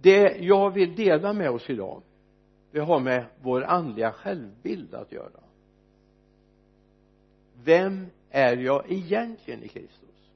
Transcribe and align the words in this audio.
det 0.00 0.36
jag 0.40 0.70
vill 0.70 0.96
dela 0.96 1.32
med 1.32 1.50
oss 1.50 1.70
idag 1.70 2.02
det 2.70 2.80
har 2.80 3.00
med 3.00 3.24
vår 3.42 3.64
andliga 3.64 4.12
självbild 4.12 4.94
att 4.94 5.12
göra. 5.12 5.40
Vem 7.64 8.06
är 8.30 8.56
jag 8.56 8.92
egentligen 8.92 9.62
i 9.62 9.68
Kristus? 9.68 10.30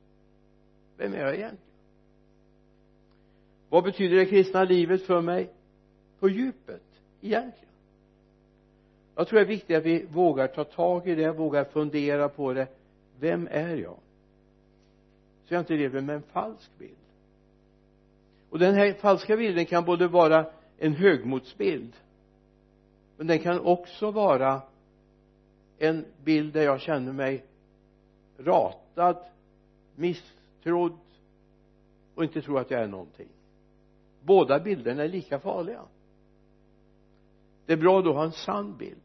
Vem 0.97 1.15
är 1.15 1.19
jag 1.19 1.35
egentligen? 1.35 1.73
Vad 3.69 3.85
betyder 3.85 4.17
det 4.17 4.27
kristna 4.27 4.65
livet 4.65 5.03
för 5.03 5.21
mig 5.21 5.51
på 6.19 6.29
djupet 6.29 6.83
egentligen? 7.21 7.75
Jag 9.15 9.29
tror 9.29 9.39
det 9.39 9.45
är 9.45 9.49
viktigt 9.49 9.77
att 9.77 9.85
vi 9.85 10.05
vågar 10.05 10.47
ta 10.47 10.65
tag 10.65 11.09
i 11.09 11.15
det, 11.15 11.33
vågar 11.33 11.65
fundera 11.65 12.29
på 12.29 12.53
det. 12.53 12.67
Vem 13.21 13.49
är 13.51 13.77
jag? 13.77 13.99
Så 15.45 15.55
jag 15.55 15.61
inte 15.61 15.75
lever 15.75 16.01
med 16.01 16.17
en 16.17 16.23
falsk 16.23 16.71
bild 16.79 17.02
och 18.53 18.59
den 18.59 18.75
här 18.75 18.93
falska 18.93 19.37
bilden 19.37 19.67
kan 19.67 19.85
både 19.85 20.09
vara 20.09 20.47
en 20.79 20.95
högmodsbild 20.95 21.93
men 23.17 23.27
den 23.27 23.39
kan 23.39 23.61
också 23.61 24.11
vara 24.11 24.63
en 25.79 26.05
bild 26.25 26.53
där 26.53 26.63
jag 26.63 26.81
känner 26.81 27.13
mig 27.13 27.45
ratad 28.39 29.17
misstrodd 29.97 30.99
och 32.15 32.25
inte 32.25 32.43
tror 32.43 32.61
att 32.61 32.71
jag 32.71 32.83
är 32.83 32.87
någonting. 32.87 33.29
Båda 34.21 34.61
bilderna 34.61 35.03
är 35.03 35.09
lika 35.09 35.39
farliga. 35.39 35.83
Det 37.67 37.73
är 37.73 37.77
bra 37.77 38.03
då 38.03 38.11
att 38.11 38.17
ha 38.17 38.25
en 38.25 38.33
sann 38.33 38.77
bild. 38.77 39.03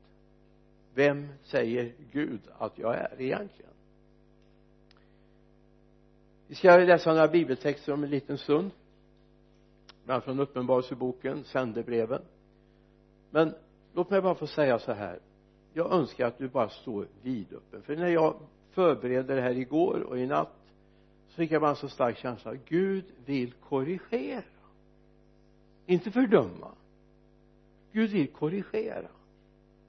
Vem 0.94 1.28
säger 1.44 1.94
Gud 2.12 2.42
att 2.58 2.78
jag 2.78 2.95
är 2.95 3.22
egentligen? 3.22 3.72
Vi 6.48 6.56
ska 6.56 6.78
läsa 6.78 7.09
några 7.14 7.28
bibeltexter 7.28 7.94
om 7.94 8.04
en 8.04 8.09
liten 8.09 8.38
stund 8.38 8.72
bland 10.08 10.16
annat 10.16 10.26
från 10.26 10.40
uppenbarelseboken 10.40 11.44
sändebreven. 11.44 12.22
Men 13.30 13.54
låt 13.94 14.10
mig 14.10 14.22
bara 14.22 14.36
få 14.36 14.48
säga 14.48 14.80
så 14.80 14.94
här. 14.94 15.20
Jag 15.73 15.92
önskar 15.92 16.28
att 16.28 16.38
du 16.38 16.48
bara 16.48 16.70
står 16.70 17.08
vidöppen 17.22 17.81
för 17.81 17.95
när 17.95 18.08
jag 18.08 18.36
förberedde 18.72 19.36
det 19.36 19.42
här 19.42 19.58
igår 19.58 20.00
och 20.00 20.20
i 20.20 20.26
natt 20.26 20.73
så 21.28 21.36
fick 21.36 21.52
jag 21.52 21.62
bara 21.62 21.70
en 21.70 21.76
så 21.76 21.90
stark 21.90 22.18
känsla 22.18 22.56
Gud 22.56 23.06
vill 23.26 23.52
korrigera. 23.52 24.44
Inte 25.86 26.12
fördöma. 26.12 26.72
Gud 27.92 28.09
vill 28.09 28.28
korrigera. 28.28 29.09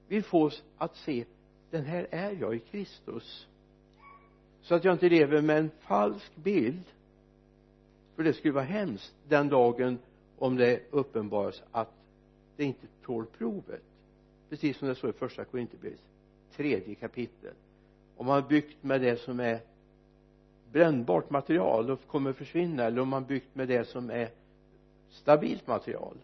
Vill 0.07 0.23
få 0.23 0.43
oss 0.43 0.63
att 0.77 0.95
se 0.95 1.25
den 1.71 1.85
här 1.85 2.07
är 2.11 2.31
jag 2.31 2.55
i 2.55 2.59
Kristus. 2.59 3.47
Så 4.61 4.75
att 4.75 4.83
jag 4.83 4.95
inte 4.95 5.09
lever 5.09 5.41
med 5.41 5.57
en 5.57 5.71
falsk 5.79 6.35
bild. 6.35 6.83
För 8.15 8.23
det 8.23 8.33
skulle 8.33 8.53
vara 8.53 8.63
hemskt 8.63 9.15
den 9.27 9.49
dagen 9.49 9.99
om 10.39 10.57
det 10.57 10.81
uppenbaras 10.91 11.63
att 11.71 11.93
det 12.55 12.63
inte 12.63 12.87
tål 13.05 13.25
provet. 13.37 13.83
Precis 14.49 14.77
som 14.77 14.87
det 14.87 14.95
står 14.95 15.09
i 15.09 15.13
första 15.13 15.45
Korinthierbrevets 15.45 16.03
tredje 16.55 16.95
kapitel 16.95 17.53
om 18.17 18.25
man 18.25 18.47
byggt 18.47 18.83
med 18.83 19.01
det 19.01 19.17
som 19.17 19.39
är 19.39 19.59
brännbart 20.71 21.29
material 21.29 21.91
och 21.91 22.07
kommer 22.07 22.33
försvinna 22.33 22.83
eller 22.83 23.01
om 23.01 23.09
man 23.09 23.25
byggt 23.25 23.55
med 23.55 23.67
det 23.67 23.87
som 23.87 24.09
är 24.09 24.29
stabilt 25.09 25.67
material. 25.67 26.17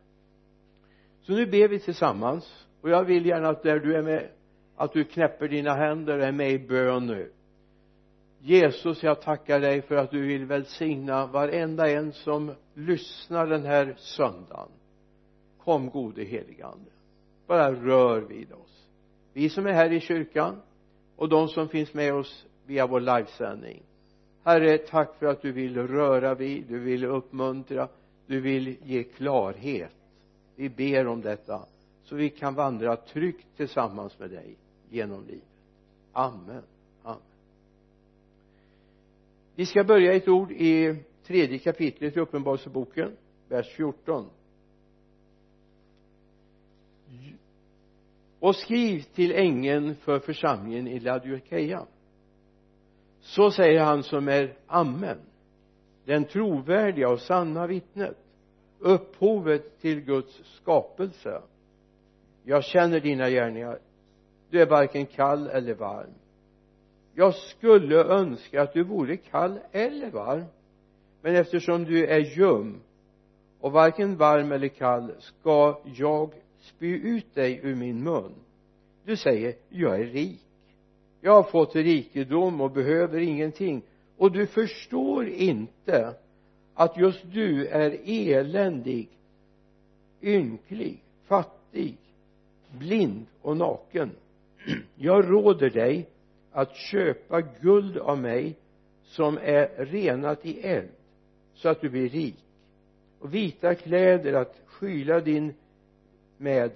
Så 1.21 1.31
nu 1.31 1.45
ber 1.45 1.67
vi 1.67 1.79
tillsammans 1.79 2.67
och 2.81 2.89
jag 2.89 3.03
vill 3.03 3.25
gärna 3.25 3.49
att 3.49 3.63
där 3.63 3.79
du 3.79 3.95
är 3.95 4.01
med 4.01 4.29
att 4.75 4.93
du 4.93 5.03
knäpper 5.03 5.47
dina 5.47 5.73
händer 5.73 6.17
och 6.19 6.25
är 6.25 6.31
med 6.31 6.51
i 6.51 6.59
bön 6.59 7.07
nu. 7.07 7.31
Jesus 8.39 9.03
jag 9.03 9.21
tackar 9.21 9.59
dig 9.59 9.81
för 9.81 9.95
att 9.95 10.11
du 10.11 10.27
vill 10.27 10.45
välsigna 10.45 11.27
varenda 11.27 11.89
en 11.89 12.13
som 12.13 12.51
lyssnar 12.73 13.47
den 13.47 13.65
här 13.65 13.95
söndagen. 13.97 14.69
Kom 15.63 15.89
gode 15.89 16.23
heligande 16.23 16.91
bara 17.47 17.73
rör 17.73 18.21
vid 18.21 18.51
oss. 18.51 18.87
Vi 19.33 19.49
som 19.49 19.65
är 19.67 19.73
här 19.73 19.93
i 19.93 19.99
kyrkan 19.99 20.61
och 21.15 21.29
de 21.29 21.47
som 21.47 21.69
finns 21.69 21.93
med 21.93 22.13
oss 22.13 22.45
via 22.65 22.87
vår 22.87 22.99
livesändning. 22.99 23.83
Herre 24.43 24.77
tack 24.77 25.19
för 25.19 25.25
att 25.25 25.41
du 25.41 25.51
vill 25.51 25.87
röra 25.87 26.35
vid 26.35 26.65
du 26.67 26.79
vill 26.79 27.05
uppmuntra 27.05 27.87
du 28.27 28.41
vill 28.41 28.77
ge 28.83 29.03
klarhet. 29.03 29.95
Vi 30.55 30.69
ber 30.69 31.07
om 31.07 31.21
detta 31.21 31.65
så 32.03 32.15
vi 32.15 32.29
kan 32.29 32.55
vandra 32.55 32.95
tryggt 32.95 33.47
tillsammans 33.57 34.19
med 34.19 34.29
dig 34.29 34.55
genom 34.89 35.25
livet. 35.27 35.43
Amen 36.11 36.49
amen 36.49 36.63
vi 39.55 39.65
ska 39.65 39.83
börja 39.83 40.13
ett 40.13 40.27
ord 40.27 40.51
i 40.51 40.95
tredje 41.23 41.57
kapitlet 41.57 42.17
i 42.17 42.19
uppenbarelseboken 42.19 43.11
vers 43.49 43.69
14 43.75 44.29
och 48.39 48.55
skriv 48.55 49.01
till 49.01 49.31
ängeln 49.31 49.95
för 49.95 50.19
församlingen 50.19 50.87
i 50.87 50.99
Laodikeia 50.99 51.85
så 53.21 53.51
säger 53.51 53.79
han 53.79 54.03
som 54.03 54.27
är 54.27 54.53
amen 54.67 55.17
den 56.05 56.25
trovärdiga 56.25 57.09
och 57.09 57.19
sanna 57.19 57.67
vittnet 57.67 58.17
upphovet 58.79 59.81
till 59.81 60.01
Guds 60.01 60.41
skapelse. 60.43 61.41
Jag 62.43 62.63
känner 62.63 62.99
dina 62.99 63.29
gärningar. 63.29 63.79
Du 64.49 64.61
är 64.61 64.65
varken 64.65 65.05
kall 65.05 65.47
eller 65.47 65.73
varm 65.73 66.13
jag 67.15 67.35
skulle 67.35 67.95
önska 67.95 68.61
att 68.61 68.73
du 68.73 68.83
vore 68.83 69.17
kall 69.17 69.59
eller 69.71 70.11
varm 70.11 70.45
men 71.21 71.35
eftersom 71.35 71.83
du 71.83 72.05
är 72.05 72.19
ljum 72.19 72.81
och 73.59 73.71
varken 73.71 74.17
varm 74.17 74.51
eller 74.51 74.67
kall 74.67 75.11
ska 75.19 75.81
jag 75.95 76.33
spy 76.59 76.95
ut 76.95 77.35
dig 77.35 77.59
ur 77.63 77.75
min 77.75 78.03
mun. 78.03 78.31
Du 79.05 79.17
säger 79.17 79.55
jag 79.69 80.01
är 80.01 80.05
rik. 80.05 80.45
Jag 81.21 81.31
har 81.31 81.43
fått 81.43 81.75
rikedom 81.75 82.61
och 82.61 82.71
behöver 82.71 83.19
ingenting. 83.19 83.81
Och 84.17 84.31
du 84.31 84.47
förstår 84.47 85.27
inte 85.27 86.13
att 86.73 86.97
just 86.97 87.21
du 87.31 87.67
är 87.67 87.99
eländig 88.05 89.09
ynklig 90.21 91.03
fattig 91.27 91.97
blind 92.79 93.25
och 93.41 93.57
naken. 93.57 94.11
Jag 94.95 95.31
råder 95.31 95.69
dig 95.69 96.09
att 96.55 96.75
köpa 96.75 97.41
guld 97.41 97.97
av 97.97 98.17
mig 98.17 98.55
som 99.03 99.37
är 99.37 99.85
renat 99.85 100.45
i 100.45 100.61
eld 100.61 100.89
så 101.53 101.69
att 101.69 101.81
du 101.81 101.89
blir 101.89 102.09
rik. 102.09 102.45
Och 103.19 103.33
vita 103.33 103.75
kläder 103.75 104.33
att 104.33 104.61
skyla 104.65 105.19
din 105.19 105.53
med 106.37 106.71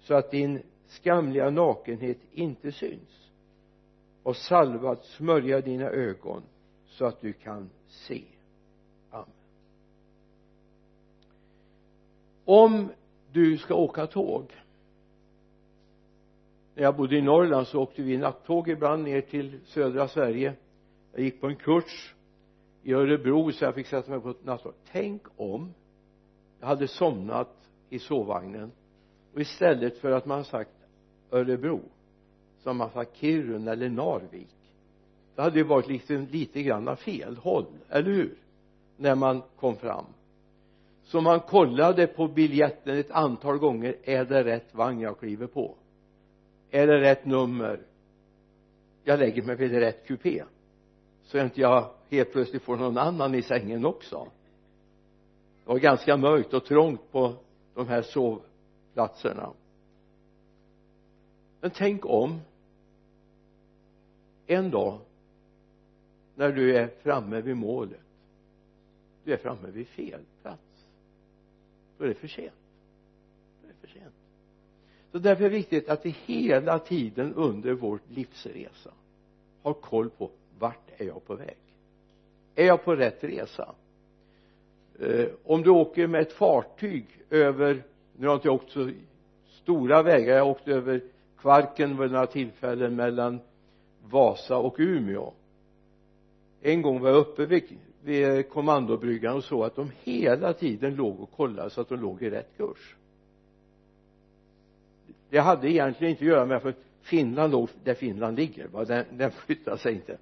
så 0.00 0.14
att 0.14 0.30
din 0.30 0.62
skamliga 0.86 1.50
nakenhet 1.50 2.18
inte 2.32 2.72
syns. 2.72 3.30
Och 4.22 4.36
salva 4.36 4.90
att 4.90 5.04
smörja 5.04 5.60
dina 5.60 5.86
ögon 5.90 6.42
så 6.86 7.04
att 7.04 7.20
du 7.20 7.32
kan 7.32 7.70
se. 7.88 8.22
Amen. 9.10 9.26
Om 12.44 12.88
du 13.32 13.58
ska 13.58 13.74
åka 13.74 14.06
tåg 14.06 14.52
när 16.74 16.82
jag 16.82 16.96
bodde 16.96 17.16
i 17.16 17.22
Norrland 17.22 17.66
så 17.66 17.82
åkte 17.82 18.02
vi 18.02 18.16
nattåg 18.16 18.68
ibland 18.68 19.04
ner 19.04 19.20
till 19.20 19.60
södra 19.64 20.08
Sverige. 20.08 20.54
Jag 21.12 21.20
gick 21.22 21.40
på 21.40 21.46
en 21.46 21.56
kurs 21.56 22.14
i 22.82 22.92
Örebro 22.92 23.52
så 23.52 23.64
jag 23.64 23.74
fick 23.74 23.86
sätta 23.86 24.10
mig 24.10 24.20
på 24.20 24.30
ett 24.30 24.44
nattåg. 24.44 24.72
Tänk 24.92 25.22
om 25.36 25.74
jag 26.60 26.66
hade 26.66 26.88
somnat 26.88 27.68
i 27.90 27.98
sovvagnen 27.98 28.72
och 29.34 29.40
istället 29.40 29.98
för 29.98 30.10
att 30.10 30.26
man 30.26 30.44
sagt 30.44 30.70
Örebro 31.30 31.80
så 32.58 32.68
har 32.68 32.74
man 32.74 32.90
sagt 32.90 33.16
Kiruna 33.16 33.72
eller 33.72 33.88
Narvik. 33.88 34.56
Det 35.34 35.42
hade 35.42 35.58
ju 35.58 35.64
varit 35.64 35.88
lite, 35.88 36.26
lite 36.30 36.62
grann 36.62 36.96
fel 36.96 37.36
håll, 37.36 37.66
eller 37.88 38.10
hur? 38.10 38.34
När 38.96 39.14
man 39.14 39.42
kom 39.56 39.76
fram. 39.76 40.04
Så 41.04 41.20
man 41.20 41.40
kollade 41.40 42.06
på 42.06 42.28
biljetten 42.28 42.98
ett 42.98 43.10
antal 43.10 43.58
gånger. 43.58 43.96
Är 44.02 44.24
det 44.24 44.44
rätt 44.44 44.74
vagn 44.74 45.00
jag 45.00 45.18
kliver 45.18 45.46
på? 45.46 45.76
Är 46.72 46.86
det 46.86 47.00
rätt 47.00 47.24
nummer? 47.24 47.80
Jag 49.04 49.18
lägger 49.18 49.42
mig 49.42 49.56
vid 49.56 49.72
rätt 49.72 50.06
kupé. 50.06 50.44
Så 51.22 51.38
att 51.38 51.44
inte 51.44 51.60
jag 51.60 51.90
helt 52.10 52.32
plötsligt 52.32 52.62
får 52.62 52.76
någon 52.76 52.98
annan 52.98 53.34
i 53.34 53.42
sängen 53.42 53.84
också. 53.84 54.30
Det 55.64 55.70
var 55.70 55.78
ganska 55.78 56.16
mörkt 56.16 56.54
och 56.54 56.64
trångt 56.64 57.12
på 57.12 57.34
de 57.74 57.88
här 57.88 58.02
sovplatserna. 58.02 59.52
Men 61.60 61.70
tänk 61.70 62.06
om 62.06 62.40
en 64.46 64.70
dag 64.70 65.00
när 66.34 66.52
du 66.52 66.76
är 66.76 66.88
framme 67.02 67.40
vid 67.40 67.56
målet. 67.56 68.00
Du 69.24 69.32
är 69.32 69.36
framme 69.36 69.70
vid 69.70 69.88
fel 69.88 70.20
plats. 70.42 70.86
Då 71.98 72.04
är 72.04 72.08
det 72.08 72.14
för 72.14 72.28
sent 72.28 72.54
då 73.62 73.68
är 73.68 73.72
det 73.72 73.86
för 73.86 73.98
sent 73.98 74.14
så 75.12 75.18
därför 75.18 75.44
är 75.44 75.50
det 75.50 75.56
viktigt 75.56 75.88
att 75.88 76.06
vi 76.06 76.16
hela 76.26 76.78
tiden 76.78 77.34
under 77.34 77.72
vår 77.72 78.00
livsresa 78.08 78.90
har 79.62 79.74
koll 79.74 80.10
på 80.10 80.30
vart 80.58 80.90
är 80.96 81.04
jag 81.04 81.26
på 81.26 81.34
väg? 81.34 81.56
Är 82.54 82.66
jag 82.66 82.84
på 82.84 82.94
rätt 82.94 83.24
resa? 83.24 83.74
Eh, 85.00 85.28
om 85.44 85.62
du 85.62 85.70
åker 85.70 86.06
med 86.06 86.20
ett 86.20 86.32
fartyg 86.32 87.06
över 87.30 87.82
nu 88.16 88.26
har 88.26 88.34
jag 88.34 88.36
inte 88.36 88.50
åkt 88.50 88.70
så 88.70 88.90
stora 89.62 90.02
vägar 90.02 90.36
jag 90.36 90.44
har 90.44 90.50
åkt 90.50 90.68
över 90.68 91.02
Kvarken 91.38 92.00
vid 92.00 92.10
några 92.10 92.26
tillfällen 92.26 92.96
mellan 92.96 93.40
Vasa 94.10 94.56
och 94.56 94.76
Umeå. 94.78 95.32
En 96.62 96.82
gång 96.82 97.00
var 97.00 97.08
jag 97.08 97.18
uppe 97.18 97.46
vid, 97.46 97.78
vid 98.02 98.48
kommandobryggan 98.48 99.36
och 99.36 99.44
såg 99.44 99.64
att 99.64 99.76
de 99.76 99.90
hela 100.02 100.52
tiden 100.52 100.94
låg 100.94 101.20
och 101.20 101.32
kollade 101.32 101.70
så 101.70 101.80
att 101.80 101.88
de 101.88 102.00
låg 102.00 102.22
i 102.22 102.30
rätt 102.30 102.56
kurs 102.56 102.96
det 105.32 105.38
hade 105.38 105.70
egentligen 105.70 106.10
inte 106.10 106.24
att 106.24 106.28
göra 106.28 106.46
med 106.46 106.62
för 106.62 106.74
Finland 107.00 107.52
låg 107.52 107.68
där 107.84 107.94
Finland 107.94 108.36
ligger 108.36 108.68
va? 108.68 108.84
Den, 108.84 109.04
den 109.10 109.30
flyttade 109.30 109.78
sig 109.78 109.94
inte. 109.94 110.18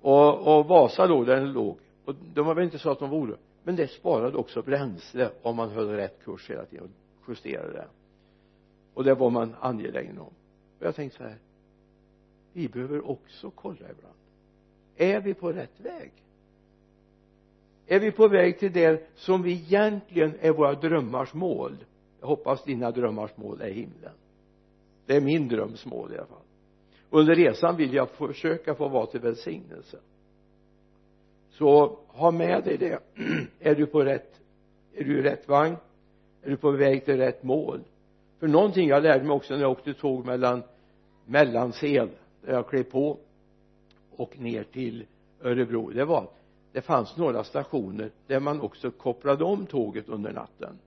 Och, 0.00 0.58
och 0.58 0.66
Vasa 0.66 1.06
låg 1.06 1.26
där 1.26 1.36
den 1.36 1.52
låg. 1.52 1.78
Och 2.04 2.14
de 2.34 2.46
var 2.46 2.54
väl 2.54 2.64
inte 2.64 2.78
så 2.78 2.90
att 2.90 2.98
de 2.98 3.10
var 3.10 3.18
oroliga 3.18 3.38
men 3.62 3.76
det 3.76 3.88
sparade 3.88 4.36
också 4.36 4.62
bränsle 4.62 5.30
om 5.42 5.56
man 5.56 5.70
höll 5.70 5.88
rätt 5.88 6.24
kurs 6.24 6.50
hela 6.50 6.64
tiden 6.64 6.90
och 7.20 7.28
justerade 7.28 7.72
det. 7.72 7.86
Och 8.94 9.04
det 9.04 9.14
var 9.14 9.30
man 9.30 9.54
angelägen 9.60 10.18
om. 10.18 10.32
Och 10.78 10.86
jag 10.86 10.94
tänkte 10.94 11.18
så 11.18 11.24
här 11.24 11.38
vi 12.52 12.68
behöver 12.68 13.10
också 13.10 13.50
kolla 13.50 13.90
ibland. 13.90 14.16
Är 14.96 15.20
vi 15.20 15.34
på 15.34 15.52
rätt 15.52 15.80
väg? 15.80 16.12
Är 17.86 18.00
vi 18.00 18.12
på 18.12 18.28
väg 18.28 18.58
till 18.58 18.72
det 18.72 19.10
som 19.14 19.42
vi 19.42 19.52
egentligen 19.52 20.32
är 20.40 20.50
våra 20.50 20.74
drömmars 20.74 21.34
mål? 21.34 21.76
Jag 22.26 22.36
hoppas 22.36 22.64
dina 22.64 22.90
drömmars 22.90 23.36
mål 23.36 23.60
är 23.60 23.70
himlen. 23.70 24.12
Det 25.06 25.16
är 25.16 25.20
min 25.20 25.48
dröms 25.48 25.86
mål 25.86 26.12
i 26.12 26.18
alla 26.18 26.26
fall. 26.26 26.38
Under 27.10 27.34
resan 27.34 27.76
vill 27.76 27.94
jag 27.94 28.10
försöka 28.10 28.74
få 28.74 28.88
vara 28.88 29.06
till 29.06 29.20
välsignelse. 29.20 29.98
Så 31.50 31.98
ha 32.08 32.30
med 32.30 32.64
dig 32.64 32.76
det. 32.76 32.98
Är 33.60 33.74
du 33.74 33.86
på 33.86 34.04
rätt 34.04 34.40
är 34.94 35.04
du 35.04 35.18
i 35.18 35.22
rätt 35.22 35.48
vagn? 35.48 35.76
Är 36.42 36.50
du 36.50 36.56
på 36.56 36.70
väg 36.70 37.04
till 37.04 37.16
rätt 37.16 37.42
mål? 37.42 37.80
För 38.40 38.48
någonting 38.48 38.88
jag 38.88 39.02
lärde 39.02 39.24
mig 39.24 39.34
också 39.34 39.54
när 39.54 39.60
jag 39.60 39.70
åkte 39.70 39.94
tåg 39.94 40.26
mellan 40.26 40.62
Mellansel 41.26 42.08
där 42.44 42.52
jag 42.52 42.68
klev 42.68 42.82
på 42.82 43.18
och 44.16 44.38
ner 44.38 44.64
till 44.64 45.06
Örebro 45.42 45.90
det 45.90 46.04
var 46.04 46.18
att 46.18 46.38
det 46.72 46.80
fanns 46.80 47.16
några 47.16 47.44
stationer 47.44 48.10
där 48.26 48.40
man 48.40 48.60
också 48.60 48.90
kopplade 48.90 49.44
om 49.44 49.66
tåget 49.66 50.08
under 50.08 50.32
natten 50.32 50.78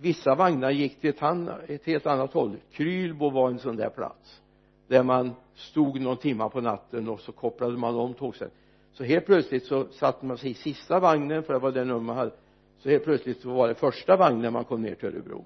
vissa 0.00 0.34
vagnar 0.34 0.70
gick 0.70 1.00
till 1.00 1.10
ett, 1.10 1.70
ett 1.70 1.84
helt 1.84 2.06
annat 2.06 2.32
håll. 2.32 2.56
Krylbo 2.72 3.30
var 3.30 3.50
en 3.50 3.58
sån 3.58 3.76
där 3.76 3.90
plats 3.90 4.42
där 4.88 5.02
man 5.02 5.34
stod 5.54 6.00
någon 6.00 6.16
timma 6.16 6.48
på 6.48 6.60
natten 6.60 7.08
och 7.08 7.20
så 7.20 7.32
kopplade 7.32 7.76
man 7.76 7.94
om 7.94 8.14
tågsätt. 8.14 8.52
Så 8.92 9.04
helt 9.04 9.26
plötsligt 9.26 9.66
så 9.66 9.86
satte 9.88 10.26
man 10.26 10.38
sig 10.38 10.50
i 10.50 10.54
sista 10.54 11.00
vagnen 11.00 11.42
för 11.42 11.52
det 11.52 11.58
var 11.58 11.72
den 11.72 11.88
nummer 11.88 12.00
man 12.00 12.16
hade. 12.16 12.32
Så 12.78 12.88
helt 12.88 13.04
plötsligt 13.04 13.40
så 13.40 13.50
var 13.50 13.68
det 13.68 13.74
första 13.74 14.16
vagnen 14.16 14.52
man 14.52 14.64
kom 14.64 14.82
ner 14.82 14.94
till 14.94 15.08
Örebro. 15.08 15.44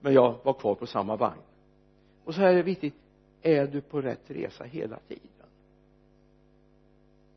Men 0.00 0.12
jag 0.12 0.34
var 0.42 0.52
kvar 0.52 0.74
på 0.74 0.86
samma 0.86 1.16
vagn. 1.16 1.40
Och 2.24 2.34
så 2.34 2.40
här 2.40 2.48
är 2.48 2.56
det 2.56 2.62
viktigt. 2.62 2.94
Är 3.42 3.66
du 3.66 3.80
på 3.80 4.00
rätt 4.00 4.22
resa 4.26 4.64
hela 4.64 4.98
tiden? 5.08 5.28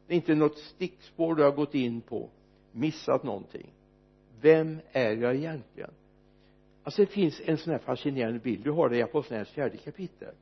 Det 0.08 0.14
är 0.14 0.16
inte 0.16 0.36
något 0.36 0.58
stickspår 0.58 1.36
du 1.36 1.44
har 1.44 1.52
gått 1.52 1.76
in 1.76 2.02
på 2.02 2.30
missat 2.72 3.24
någonting 3.24 3.74
vem 4.42 4.80
är 4.92 5.16
jag 5.16 5.36
egentligen? 5.36 5.92
Alltså 6.84 7.02
det 7.02 7.08
finns 7.08 7.42
en 7.46 7.58
sån 7.58 7.72
här 7.72 7.80
fascinerande 7.80 8.40
bild. 8.40 8.64
Du 8.64 8.72
har 8.72 8.90
det 8.90 8.98
i 8.98 9.02
apostlagärningarnas 9.02 9.54
fjärde 9.54 9.78
kapitel. 9.78 10.34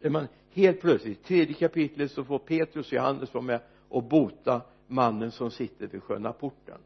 Där 0.00 0.10
man 0.10 0.28
helt 0.52 0.80
plötsligt 0.80 1.24
tredje 1.24 1.54
kapitlet 1.54 2.10
så 2.10 2.24
får 2.24 2.38
Petrus 2.38 2.86
och 2.86 2.92
Johannes 2.92 3.34
vara 3.34 3.44
med 3.44 3.60
och 3.88 4.02
bota 4.02 4.60
mannen 4.86 5.30
som 5.30 5.50
sitter 5.50 5.86
vid 5.86 6.02
sköna 6.02 6.32
porten. 6.32 6.78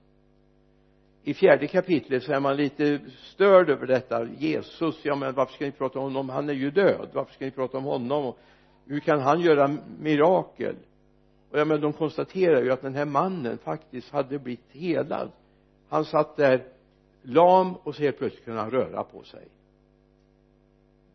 I 1.23 1.35
fjärde 1.35 1.67
kapitlet 1.67 2.23
så 2.23 2.33
är 2.33 2.41
man 2.41 2.57
lite 2.57 3.01
störd 3.23 3.71
över 3.71 3.87
detta. 3.87 4.29
Jesus, 4.39 5.05
ja 5.05 5.15
men 5.15 5.35
varför 5.35 5.55
ska 5.55 5.65
ni 5.65 5.73
prata 5.73 5.99
om 5.99 6.05
honom? 6.05 6.29
Han 6.29 6.49
är 6.49 6.55
ju 6.55 6.71
död. 6.71 7.09
Varför 7.13 7.35
ska 7.35 7.45
ni 7.45 7.51
prata 7.51 7.79
om 7.79 7.85
honom? 7.85 8.35
Hur 8.87 9.01
kan 9.01 9.21
han 9.21 9.41
göra 9.41 9.77
mirakel? 9.99 10.77
Och 11.51 11.59
ja 11.59 11.65
men 11.65 11.81
de 11.81 11.93
konstaterar 11.93 12.63
ju 12.63 12.73
att 12.73 12.83
den 12.83 12.95
här 12.95 13.05
mannen 13.05 13.59
faktiskt 13.59 14.11
hade 14.11 14.39
blivit 14.39 14.71
helad 14.71 15.31
han 15.89 16.05
satt 16.05 16.37
där 16.37 16.69
lam 17.23 17.77
och 17.77 17.95
så 17.95 18.03
helt 18.03 18.19
plötsligt 18.19 18.45
kunde 18.45 18.61
han 18.61 18.71
röra 18.71 19.05
på 19.05 19.23
sig. 19.23 19.49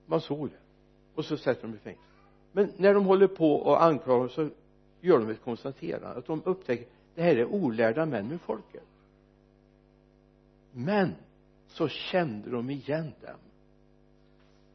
Man 0.06 0.22
såg 0.22 0.50
det. 0.50 0.60
Och 1.16 1.26
så 1.26 1.38
sätter 1.38 1.62
de 1.62 1.76
i 1.76 1.78
fängelse. 1.78 2.04
Men 2.52 2.72
när 2.78 2.94
de 2.94 3.06
håller 3.06 3.28
på 3.28 3.56
och 3.56 3.84
anklagar 3.84 4.28
så 4.28 4.50
gör 5.02 5.20
de 5.20 5.30
ett 5.30 5.44
konstaterande. 5.44 6.18
Att 6.18 6.26
de 6.26 6.42
upptäcker 6.46 6.88
det 7.16 7.22
här 7.22 7.36
är 7.36 7.46
olärda 7.46 8.06
män 8.06 8.28
med 8.28 8.42
folket. 8.42 8.84
Men 10.72 11.16
så 11.68 11.88
kände 11.88 12.50
de 12.50 12.70
igen 12.70 13.12
dem. 13.22 13.40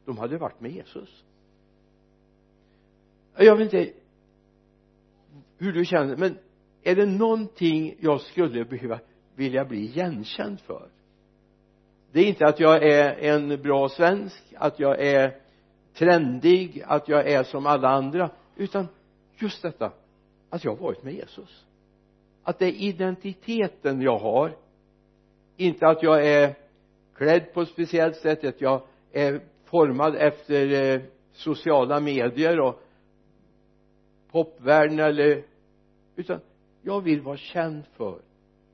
De 0.05 0.17
hade 0.17 0.37
varit 0.37 0.59
med 0.59 0.71
Jesus. 0.71 1.23
Jag 3.35 3.55
vet 3.55 3.73
inte 3.73 3.93
hur 5.57 5.73
du 5.73 5.85
känner 5.85 6.17
men 6.17 6.37
är 6.83 6.95
det 6.95 7.05
någonting 7.05 7.95
jag 7.99 8.21
skulle 8.21 8.65
behöva 8.65 8.99
vilja 9.39 9.65
bli 9.65 9.79
igenkänd 9.79 10.59
för. 10.59 10.89
Det 12.11 12.19
är 12.19 12.25
inte 12.25 12.45
att 12.45 12.59
jag 12.59 12.83
är 12.83 13.13
en 13.13 13.61
bra 13.61 13.89
svensk 13.89 14.43
att 14.55 14.79
jag 14.79 15.01
är 15.01 15.37
trendig 15.93 16.83
att 16.85 17.07
jag 17.07 17.29
är 17.29 17.43
som 17.43 17.65
alla 17.65 17.89
andra 17.89 18.29
utan 18.55 18.87
just 19.37 19.61
detta 19.61 19.91
att 20.49 20.63
jag 20.63 20.71
har 20.71 20.77
varit 20.77 21.03
med 21.03 21.13
Jesus. 21.13 21.65
Att 22.43 22.59
det 22.59 22.65
är 22.65 22.71
identiteten 22.71 24.01
jag 24.01 24.17
har. 24.17 24.55
Inte 25.57 25.87
att 25.87 26.03
jag 26.03 26.27
är 26.27 26.55
klädd 27.15 27.53
på 27.53 27.61
ett 27.61 27.69
speciellt 27.69 28.15
sätt 28.15 28.43
att 28.43 28.61
jag 28.61 28.81
är 29.11 29.41
formad 29.65 30.15
efter 30.15 30.71
eh, 30.71 31.01
sociala 31.33 31.99
medier 31.99 32.59
och 32.59 32.81
popvärlden 34.31 34.99
eller 34.99 35.43
utan 36.15 36.39
jag 36.81 37.01
vill 37.01 37.21
vara 37.21 37.37
känd 37.37 37.83
för 37.97 38.19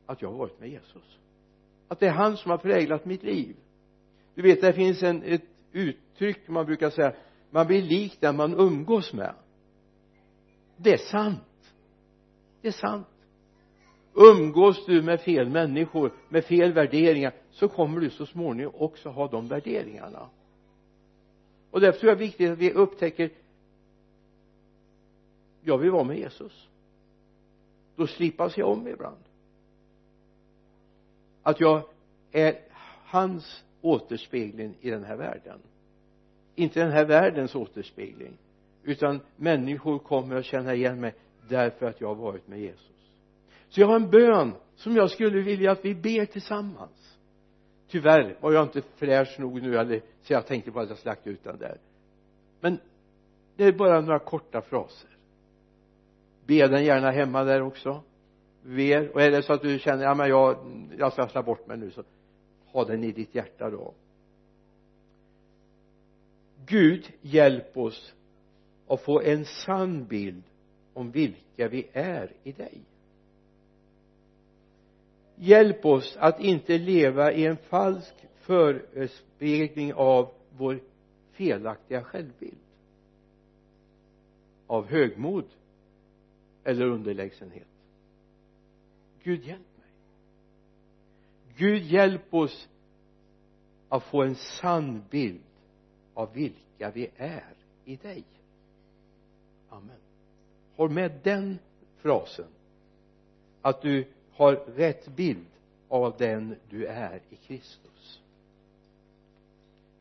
att 0.06 0.22
jag 0.22 0.32
har 0.32 0.38
varit 0.38 0.60
med 0.60 0.70
Jesus. 0.70 1.18
Att 1.88 2.00
det 2.00 2.08
är 2.08 2.12
han 2.12 2.38
som 2.38 2.52
har 2.52 2.58
präglat 2.58 3.06
mitt 3.06 3.24
liv. 3.24 3.56
Du 4.36 4.42
vet 4.42 4.62
det 4.62 4.74
finns 4.74 5.04
en, 5.04 5.24
ett 5.24 5.46
uttryck 5.72 6.48
man 6.48 6.66
brukar 6.66 6.90
säga 6.90 7.14
man 7.50 7.68
blir 7.68 7.82
lik 7.82 8.18
den 8.20 8.36
man 8.36 8.54
umgås 8.54 9.14
med. 9.14 9.34
Det 10.78 10.94
är 10.94 10.98
sant. 10.98 11.74
Det 12.62 12.68
är 12.68 12.72
sant. 12.72 13.08
Umgås 14.14 14.86
du 14.86 15.02
med 15.02 15.22
fel 15.22 15.50
människor 15.50 16.14
med 16.30 16.46
fel 16.46 16.74
värderingar 16.74 17.34
så 17.52 17.68
kommer 17.68 18.02
du 18.02 18.10
så 18.10 18.26
småningom 18.26 18.74
också 18.76 19.10
ha 19.10 19.28
de 19.28 19.48
värderingarna. 19.48 20.30
Och 21.72 21.82
därför 21.82 22.00
tror 22.00 22.10
jag 22.10 22.18
det 22.18 22.24
är 22.24 22.28
viktigt 22.28 22.52
att 22.52 22.58
vi 22.58 22.72
upptäcker 22.72 23.30
jag 25.62 25.78
vill 25.78 25.92
vara 25.92 26.04
med 26.04 26.18
Jesus. 26.18 26.70
Då 27.96 28.08
slipas 28.08 28.58
jag 28.58 28.70
om 28.70 28.88
ibland 28.88 29.24
att 31.46 31.60
jag 31.60 31.82
är 32.32 32.56
hans 33.06 33.64
återspegling 33.82 34.78
i 34.82 34.90
den 34.90 35.04
här 35.04 35.16
världen. 35.16 35.60
Inte 36.56 36.80
den 36.80 36.92
här 36.92 37.06
världens 37.06 37.56
återspegling 37.56 38.38
utan 38.84 39.20
människor 39.36 40.00
kommer 40.00 40.36
att 40.36 40.46
känna 40.46 40.74
igen 40.74 41.00
mig 41.02 41.14
därför 41.50 41.86
att 41.86 42.02
jag 42.02 42.08
har 42.08 42.16
varit 42.16 42.48
med 42.48 42.60
Jesus. 42.60 43.12
Så 43.70 43.82
jag 43.82 43.88
har 43.88 43.96
en 43.96 44.10
bön 44.10 44.54
som 44.76 44.96
jag 44.96 45.12
skulle 45.12 45.42
vilja 45.42 45.72
att 45.72 45.86
vi 45.86 45.96
ber 45.96 46.26
tillsammans. 46.26 47.18
Tyvärr 47.88 48.38
var 48.42 48.52
jag 48.52 48.64
inte 48.64 48.82
fräsch 48.96 49.40
nog 49.40 49.62
nu 49.62 49.78
eller 49.78 50.02
så 50.22 50.34
jag 50.34 50.48
tänkte 50.48 50.72
bara 50.72 50.84
att 50.84 50.90
jag 50.90 51.00
slaktade 51.00 51.30
ut 51.30 51.44
den 51.44 51.58
där. 51.58 51.78
Men 52.60 52.80
det 53.56 53.64
är 53.64 53.72
bara 53.72 54.02
några 54.02 54.20
korta 54.20 54.62
fraser. 54.62 55.10
Be 56.46 56.68
den 56.68 56.86
gärna 56.86 57.12
hemma 57.12 57.44
där 57.44 57.62
också 57.62 58.04
ver. 58.66 59.10
Och 59.14 59.22
är 59.22 59.32
det 59.32 59.44
så 59.44 59.54
att 59.54 59.62
du 59.62 59.80
känner 59.80 60.04
ja 60.04 60.16
men 60.16 60.30
jag 60.30 60.58
jag 60.98 61.14
ska 61.14 61.28
slå 61.28 61.44
bort 61.44 61.68
mig 61.68 61.78
nu 61.78 61.92
så 61.92 62.04
ha 62.66 62.86
den 62.86 63.04
i 63.04 63.12
ditt 63.12 63.36
hjärta 63.36 63.70
då. 63.70 63.94
Gud 66.66 67.12
hjälp 67.22 67.78
oss 67.78 68.14
att 68.88 69.02
få 69.02 69.22
en 69.22 69.46
sann 69.46 70.06
bild 70.06 70.44
om 70.94 71.12
vilka 71.12 71.68
vi 71.68 71.88
är 71.94 72.32
i 72.44 72.52
dig. 72.52 72.82
Hjälp 75.36 75.86
oss 75.86 76.18
att 76.20 76.40
inte 76.40 76.78
leva 76.78 77.32
i 77.32 77.46
en 77.46 77.58
falsk 77.58 78.16
förespegling 78.36 79.94
av 79.94 80.34
vår 80.58 80.80
felaktiga 81.32 82.04
självbild. 82.04 82.58
Av 84.68 84.88
högmod 84.88 85.46
eller 86.64 86.86
underlägsenhet. 86.86 87.68
Gud 89.26 89.44
hjälp 89.44 89.78
mig. 89.78 89.90
Gud 91.56 91.84
hjälp 91.84 92.34
oss 92.34 92.70
att 93.90 94.04
få 94.04 94.24
en 94.24 94.36
sann 94.36 95.04
bild 95.10 95.44
av 96.14 96.34
vilka 96.34 96.92
vi 96.92 97.10
är 97.18 97.54
i 97.86 97.96
dig. 97.96 98.24
Amen. 99.70 99.98
Håll 100.76 100.90
med 100.90 101.20
den 101.24 101.60
frasen 101.98 102.48
att 103.62 103.82
du 103.82 104.08
har 104.32 104.56
rätt 104.56 105.16
bild 105.16 105.48
av 105.90 106.18
den 106.18 106.56
du 106.70 106.86
är 106.86 107.22
i 107.30 107.36
Kristus. 107.36 108.22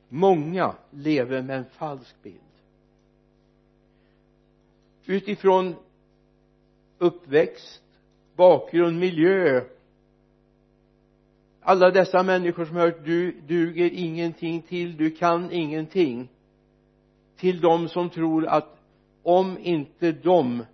Många 0.08 0.76
lever 0.90 1.42
med 1.42 1.58
en 1.58 1.64
falsk 1.64 2.22
bild. 2.22 2.40
Utifrån 5.06 5.74
uppväxt 6.98 7.83
bakgrund, 8.36 8.98
miljö. 8.98 9.64
Alla 11.60 11.90
dessa 11.90 12.22
människor 12.22 12.64
som 12.64 12.76
hört 12.76 13.04
du 13.04 13.32
duger 13.40 13.90
ingenting 13.92 14.62
till, 14.62 14.96
du 14.96 15.10
kan 15.10 15.50
ingenting. 15.50 16.28
Till 17.36 17.60
de 17.60 17.88
som 17.88 18.10
tror 18.10 18.46
att 18.46 18.78
om 19.22 19.58
inte 19.58 20.12
de 20.12 20.64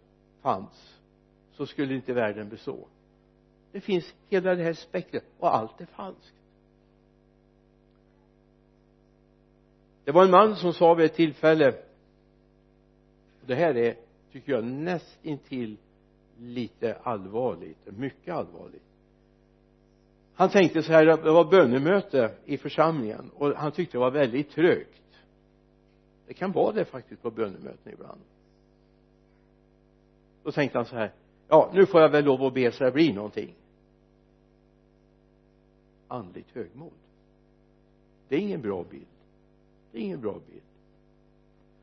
fanns 0.42 0.98
så 1.52 1.66
skulle 1.66 1.94
inte 1.94 2.12
världen 2.12 2.48
bestå. 2.48 2.88
Det 3.72 3.80
finns 3.80 4.14
hela 4.28 4.54
det 4.54 4.62
här 4.62 4.72
spektrat 4.72 5.24
och 5.38 5.56
allt 5.56 5.80
är 5.80 5.86
falskt. 5.86 6.34
Det 10.04 10.12
var 10.12 10.24
en 10.24 10.30
man 10.30 10.56
som 10.56 10.72
sa 10.72 10.94
vid 10.94 11.06
ett 11.06 11.14
tillfälle 11.14 11.74
det 13.50 13.56
här 13.56 13.76
är 13.76 13.96
tycker 14.32 14.52
jag 14.52 14.64
näst 14.64 15.18
intill 15.22 15.76
lite 16.40 16.94
allvarligt, 17.02 17.78
mycket 17.96 18.34
allvarligt. 18.34 18.82
Han 20.34 20.50
tänkte 20.50 20.82
så 20.82 20.92
här, 20.92 21.04
det 21.06 21.32
var 21.32 21.50
bönemöte 21.50 22.34
i 22.44 22.56
församlingen. 22.56 23.30
Och 23.34 23.54
han 23.56 23.72
tyckte 23.72 23.96
det 23.96 24.00
var 24.00 24.10
väldigt 24.10 24.50
trögt. 24.50 25.02
Det 26.26 26.34
kan 26.34 26.52
vara 26.52 26.72
det 26.72 26.84
faktiskt 26.84 27.22
på 27.22 27.30
bönemöten 27.30 27.92
ibland. 27.92 28.20
Då 30.42 30.52
tänkte 30.52 30.78
han 30.78 30.86
så 30.86 30.96
här 30.96 31.12
ja 31.48 31.70
nu 31.74 31.86
får 31.86 32.00
jag 32.00 32.08
väl 32.08 32.24
lov 32.24 32.42
att 32.42 32.54
be 32.54 32.72
så 32.72 32.84
det 32.84 32.90
blir 32.90 33.14
någonting. 33.14 33.54
Andligt 36.08 36.50
högmod. 36.54 36.92
Det 38.28 38.36
är 38.36 38.40
ingen 38.40 38.60
bra 38.60 38.84
bild. 38.90 39.06
Det 39.92 39.98
är 39.98 40.02
ingen 40.02 40.20
bra 40.20 40.32
bild. 40.32 40.62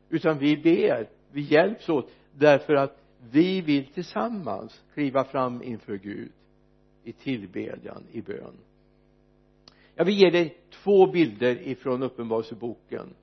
Utan 0.08 0.38
vi 0.38 0.56
ber 0.56 1.08
vi 1.32 1.40
hjälps 1.40 1.88
åt 1.88 2.10
därför 2.32 2.74
att 2.74 3.07
vi 3.30 3.60
vill 3.60 3.86
tillsammans 3.86 4.82
kliva 4.94 5.24
fram 5.24 5.62
inför 5.62 5.96
Gud 5.96 6.32
i 7.04 7.12
tillbedjan, 7.12 8.04
i 8.12 8.22
bön. 8.22 8.58
Jag 9.94 10.04
vill 10.04 10.18
ge 10.18 10.30
dig 10.30 10.56
två 10.70 11.06
bilder 11.06 11.68
ifrån 11.68 12.02
uppenbarelseboken. 12.02 13.14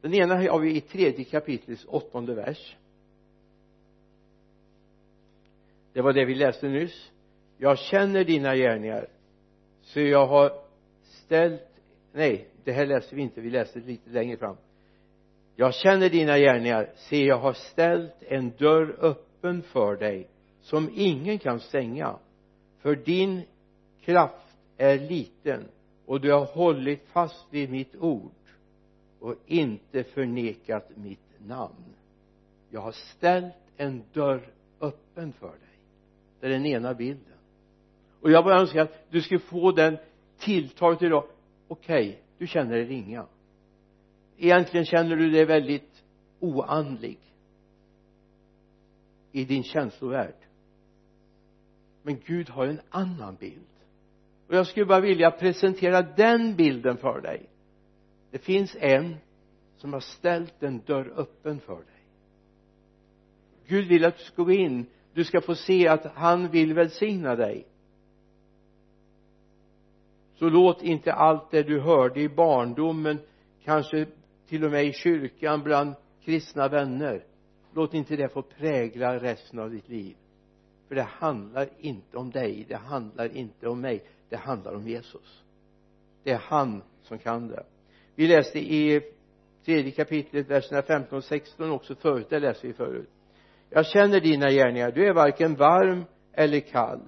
Den 0.00 0.14
ena 0.14 0.34
har 0.34 0.58
vi 0.58 0.76
i 0.76 0.80
tredje 0.80 1.24
kapitlets 1.24 1.84
åttonde 1.88 2.34
vers. 2.34 2.76
Det 5.92 6.00
var 6.00 6.12
det 6.12 6.24
vi 6.24 6.34
läste 6.34 6.68
nyss. 6.68 7.10
Jag 7.58 7.78
känner 7.78 8.24
dina 8.24 8.56
gärningar 8.56 9.08
så 9.82 10.00
jag 10.00 10.26
har 10.26 10.52
ställt 11.02 11.62
nej 12.12 12.48
det 12.64 12.72
här 12.72 12.86
läste 12.86 13.16
vi 13.16 13.22
inte 13.22 13.40
vi 13.40 13.50
läste 13.50 13.78
lite 13.78 14.10
längre 14.10 14.36
fram. 14.36 14.56
Jag 15.56 15.74
känner 15.74 16.10
dina 16.10 16.38
gärningar 16.38 16.92
se 16.96 17.24
jag 17.24 17.38
har 17.38 17.52
ställt 17.52 18.22
en 18.22 18.52
dörr 18.58 18.96
öppen 19.00 19.23
för 19.62 19.96
dig 19.96 20.28
som 20.60 20.90
ingen 20.94 21.38
kan 21.38 21.60
stänga. 21.60 22.16
För 22.78 22.96
din 22.96 23.42
kraft 24.00 24.56
är 24.76 24.98
liten 24.98 25.64
och 26.06 26.20
du 26.20 26.32
har 26.32 26.44
hållit 26.44 27.08
fast 27.08 27.46
vid 27.50 27.70
mitt 27.70 27.96
ord 27.96 28.32
och 29.20 29.34
inte 29.46 30.04
förnekat 30.04 30.90
mitt 30.96 31.46
namn. 31.46 31.94
Jag 32.70 32.80
har 32.80 32.92
ställt 32.92 33.54
en 33.76 34.02
dörr 34.12 34.42
öppen 34.80 35.32
för 35.32 35.48
dig. 35.48 35.78
Det 36.40 36.46
är 36.46 36.50
den 36.50 36.66
ena 36.66 36.94
bilden. 36.94 37.38
Och 38.20 38.30
jag 38.30 38.44
bara 38.44 38.60
önskar 38.60 38.80
att 38.80 39.10
du 39.10 39.22
skulle 39.22 39.40
få 39.40 39.72
den 39.72 39.96
tilltaget 40.38 41.02
idag. 41.02 41.24
Okej 41.68 42.08
okay, 42.08 42.20
du 42.38 42.46
känner 42.46 42.70
dig 42.72 42.84
ringa. 42.84 43.26
Egentligen 44.38 44.86
känner 44.86 45.16
du 45.16 45.30
dig 45.30 45.44
väldigt 45.44 46.02
oandlig 46.40 47.18
i 49.34 49.44
din 49.44 49.62
känslovärld 49.62 50.34
men 52.04 52.20
Gud 52.26 52.48
har 52.48 52.66
en 52.66 52.80
annan 52.90 53.36
bild. 53.36 53.66
Och 54.48 54.54
jag 54.54 54.66
skulle 54.66 54.86
bara 54.86 55.00
vilja 55.00 55.30
presentera 55.30 56.02
den 56.02 56.56
bilden 56.56 56.96
för 56.96 57.20
dig. 57.20 57.48
Det 58.30 58.38
finns 58.38 58.76
en 58.80 59.16
som 59.76 59.92
har 59.92 60.00
ställt 60.00 60.62
en 60.62 60.80
dörr 60.86 61.12
öppen 61.16 61.60
för 61.60 61.76
dig. 61.76 62.04
Gud 63.66 63.88
vill 63.88 64.04
att 64.04 64.18
du 64.18 64.24
ska 64.24 64.42
gå 64.42 64.52
in. 64.52 64.86
Du 65.14 65.24
ska 65.24 65.40
få 65.40 65.54
se 65.54 65.88
att 65.88 66.04
han 66.14 66.50
vill 66.50 66.74
välsigna 66.74 67.36
dig. 67.36 67.66
Så 70.34 70.48
låt 70.48 70.82
inte 70.82 71.12
allt 71.12 71.50
det 71.50 71.62
du 71.62 71.80
hörde 71.80 72.20
i 72.20 72.28
barndomen 72.28 73.18
kanske 73.64 74.06
till 74.48 74.64
och 74.64 74.70
med 74.70 74.84
i 74.84 74.92
kyrkan 74.92 75.62
bland 75.62 75.94
kristna 76.24 76.68
vänner 76.68 77.24
låt 77.74 77.94
inte 77.94 78.16
det 78.16 78.28
få 78.28 78.42
prägla 78.42 79.18
resten 79.18 79.58
av 79.58 79.70
ditt 79.70 79.88
liv. 79.88 80.16
För 80.88 80.94
det 80.94 81.02
handlar 81.02 81.68
inte 81.78 82.16
om 82.16 82.30
dig 82.30 82.64
det 82.68 82.76
handlar 82.76 83.36
inte 83.36 83.68
om 83.68 83.80
mig 83.80 84.02
det 84.28 84.36
handlar 84.36 84.74
om 84.74 84.88
Jesus. 84.88 85.42
Det 86.22 86.30
är 86.30 86.38
han 86.38 86.82
som 87.02 87.18
kan 87.18 87.48
det. 87.48 87.64
Vi 88.14 88.28
läste 88.28 88.58
i 88.58 89.00
tredje 89.64 89.90
kapitlet 89.90 90.50
verserna 90.50 90.82
15 90.82 91.18
och 91.18 91.24
16 91.24 91.70
också 91.70 91.94
förut 91.94 92.26
det 92.30 92.38
läste 92.38 92.66
vi 92.66 92.72
förut. 92.72 93.10
Jag 93.70 93.86
känner 93.86 94.20
dina 94.20 94.50
gärningar. 94.50 94.92
Du 94.92 95.06
är 95.06 95.12
varken 95.12 95.54
varm 95.54 96.04
eller 96.32 96.60
kall. 96.60 97.00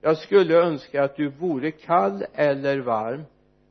Jag 0.00 0.18
skulle 0.18 0.54
önska 0.54 1.04
att 1.04 1.16
du 1.16 1.28
vore 1.28 1.70
kall 1.70 2.24
eller 2.34 2.78
varm 2.78 3.22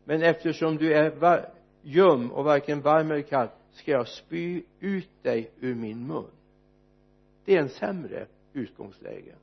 men 0.04 0.24
eftersom 0.24 0.78
du 0.78 0.94
är 0.94 1.50
ljum 1.82 2.32
och 2.32 2.44
varken 2.46 2.82
varm 2.82 3.12
eller 3.12 3.22
kall 3.22 3.48
ska 3.72 3.92
jag 3.92 4.08
spy 4.08 4.64
ut 4.80 5.24
dig 5.24 5.52
ur 5.60 5.76
min 5.76 6.08
mun. 6.08 6.32
Det 7.46 7.56
är 7.56 7.62
en 7.62 7.70
sämre 7.70 8.28
utgångsläge. 8.54 9.36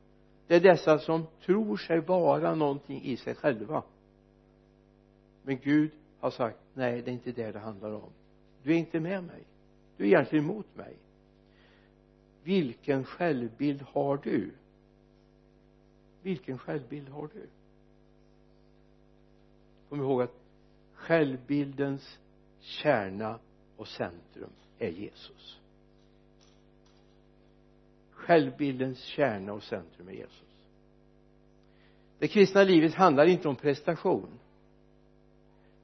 Det 0.47 0.57
är 0.57 0.61
dessa 0.61 0.99
som 0.99 1.27
tror 1.45 1.77
sig 1.77 2.01
vara 2.01 2.55
någonting 2.55 3.03
i 3.03 3.17
sig 3.17 3.35
själva. 3.35 3.83
Men 5.43 5.59
Gud 5.59 5.91
har 6.21 6.31
sagt 6.31 6.59
nej 6.75 7.03
det 7.03 7.11
är 7.11 7.13
inte 7.13 7.33
det 7.33 7.53
det 7.53 7.59
handlar 7.59 7.93
om. 7.93 8.11
Du 8.63 8.73
är 8.73 8.79
inte 8.79 9.01
med 9.01 9.25
mig. 9.25 9.43
Du 9.97 10.05
är 10.05 10.09
egentligen 10.09 10.45
emot 10.45 10.77
mig. 10.77 10.97
Vilken 12.43 13.05
självbild 13.05 13.83
har 13.83 14.17
du? 14.17 14.51
Vilken 16.23 16.59
självbild 16.59 17.09
har 17.09 17.29
du? 17.35 17.47
Kom 19.89 20.01
ihåg 20.01 20.23
att 20.23 20.35
självbildens 20.95 22.19
kärna 22.61 23.39
och 23.79 23.89
centrum 23.89 24.51
är 24.79 24.89
Jesus. 24.89 25.59
Självbildens 28.11 29.03
kärna 29.03 29.53
och 29.53 29.63
centrum 29.63 30.09
är 30.09 30.13
Jesus. 30.13 30.49
Det 32.19 32.29
kristna 32.29 32.63
livet 32.63 32.95
handlar 32.95 33.27
inte 33.27 33.49
om 33.49 33.57
prestation. 33.57 34.29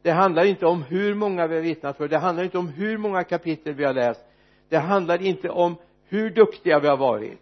Det 0.03 0.11
handlar 0.11 0.45
inte 0.45 0.67
om 0.67 0.83
hur 0.83 1.15
många 1.15 1.47
vi 1.47 1.55
har 1.55 1.63
vittnat 1.63 1.97
för. 1.97 2.09
Det 2.09 2.19
handlar 2.19 2.45
inte 2.45 2.59
om 2.59 2.69
hur 2.69 2.99
många 2.99 3.25
kapitel 3.25 3.75
vi 3.75 3.85
har 3.85 3.95
läst. 3.95 4.25
Det 4.69 4.79
handlar 4.79 5.23
inte 5.23 5.51
om 5.51 5.77
hur 6.05 6.31
duktiga 6.31 6.81
vi 6.81 6.89
har 6.89 6.97
varit. 6.97 7.41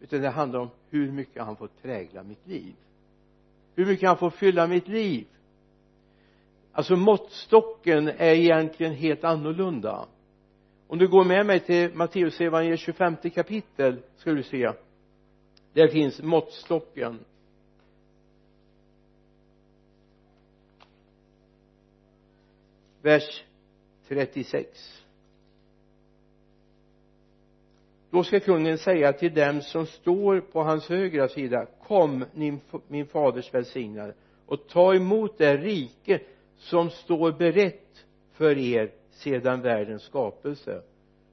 Utan 0.00 0.20
det 0.20 0.30
handlar 0.30 0.60
om 0.60 0.70
hur 0.90 1.12
mycket 1.12 1.42
han 1.42 1.56
får 1.56 1.68
prägla 1.82 2.22
mitt 2.22 2.46
liv. 2.46 2.74
Hur 3.74 3.86
mycket 3.86 4.08
han 4.08 4.18
får 4.18 4.30
fylla 4.30 4.66
mitt 4.66 4.88
liv 4.88 5.26
alltså 6.76 6.96
måttstocken 6.96 8.08
är 8.08 8.34
egentligen 8.34 8.92
helt 8.92 9.24
annorlunda. 9.24 10.06
Om 10.86 10.98
du 10.98 11.08
går 11.08 11.24
med 11.24 11.46
mig 11.46 11.60
till 11.60 11.94
Matteus 11.94 12.40
evangeliet 12.40 12.80
25 12.80 13.16
kapitel 13.34 14.02
ska 14.16 14.30
du 14.30 14.42
se. 14.42 14.72
Där 15.72 15.88
finns 15.88 16.22
måttstocken. 16.22 17.18
Vers 23.02 23.44
36 24.08 25.02
då 28.10 28.24
ska 28.24 28.40
kungen 28.40 28.78
säga 28.78 29.12
till 29.12 29.34
dem 29.34 29.62
som 29.62 29.86
står 29.86 30.40
på 30.40 30.62
hans 30.62 30.88
högra 30.88 31.28
sida 31.28 31.66
kom 31.82 32.24
min, 32.34 32.60
min 32.88 33.06
faders 33.06 33.54
välsignade 33.54 34.14
och 34.46 34.68
ta 34.68 34.94
emot 34.94 35.38
det 35.38 35.56
rike 35.56 36.20
som 36.58 36.90
står 36.90 37.32
berett 37.32 38.04
för 38.32 38.58
er 38.58 38.90
sedan 39.10 39.62
världens 39.62 40.02
skapelse. 40.02 40.82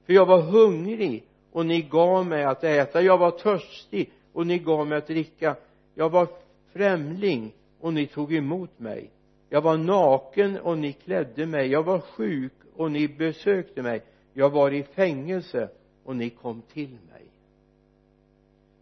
För 0.06 0.12
jag 0.12 0.26
var 0.26 0.40
hungrig 0.40 1.24
och 1.52 1.66
ni 1.66 1.82
gav 1.82 2.26
mig 2.26 2.44
att 2.44 2.64
äta. 2.64 3.02
Jag 3.02 3.18
var 3.18 3.30
törstig 3.30 4.12
och 4.32 4.46
ni 4.46 4.58
gav 4.58 4.86
mig 4.86 4.98
att 4.98 5.06
dricka. 5.06 5.56
Jag 5.94 6.10
var 6.10 6.28
främling 6.72 7.52
och 7.80 7.94
ni 7.94 8.06
tog 8.06 8.34
emot 8.34 8.78
mig. 8.78 9.10
Jag 9.48 9.60
var 9.60 9.76
naken 9.76 10.58
och 10.58 10.78
ni 10.78 10.92
klädde 10.92 11.46
mig. 11.46 11.70
Jag 11.70 11.82
var 11.82 12.00
sjuk 12.00 12.52
och 12.76 12.90
ni 12.90 13.08
besökte 13.08 13.82
mig. 13.82 14.02
Jag 14.32 14.50
var 14.50 14.70
i 14.70 14.82
fängelse 14.82 15.68
och 16.04 16.16
ni 16.16 16.30
kom 16.30 16.62
till 16.62 16.90
mig. 16.90 17.24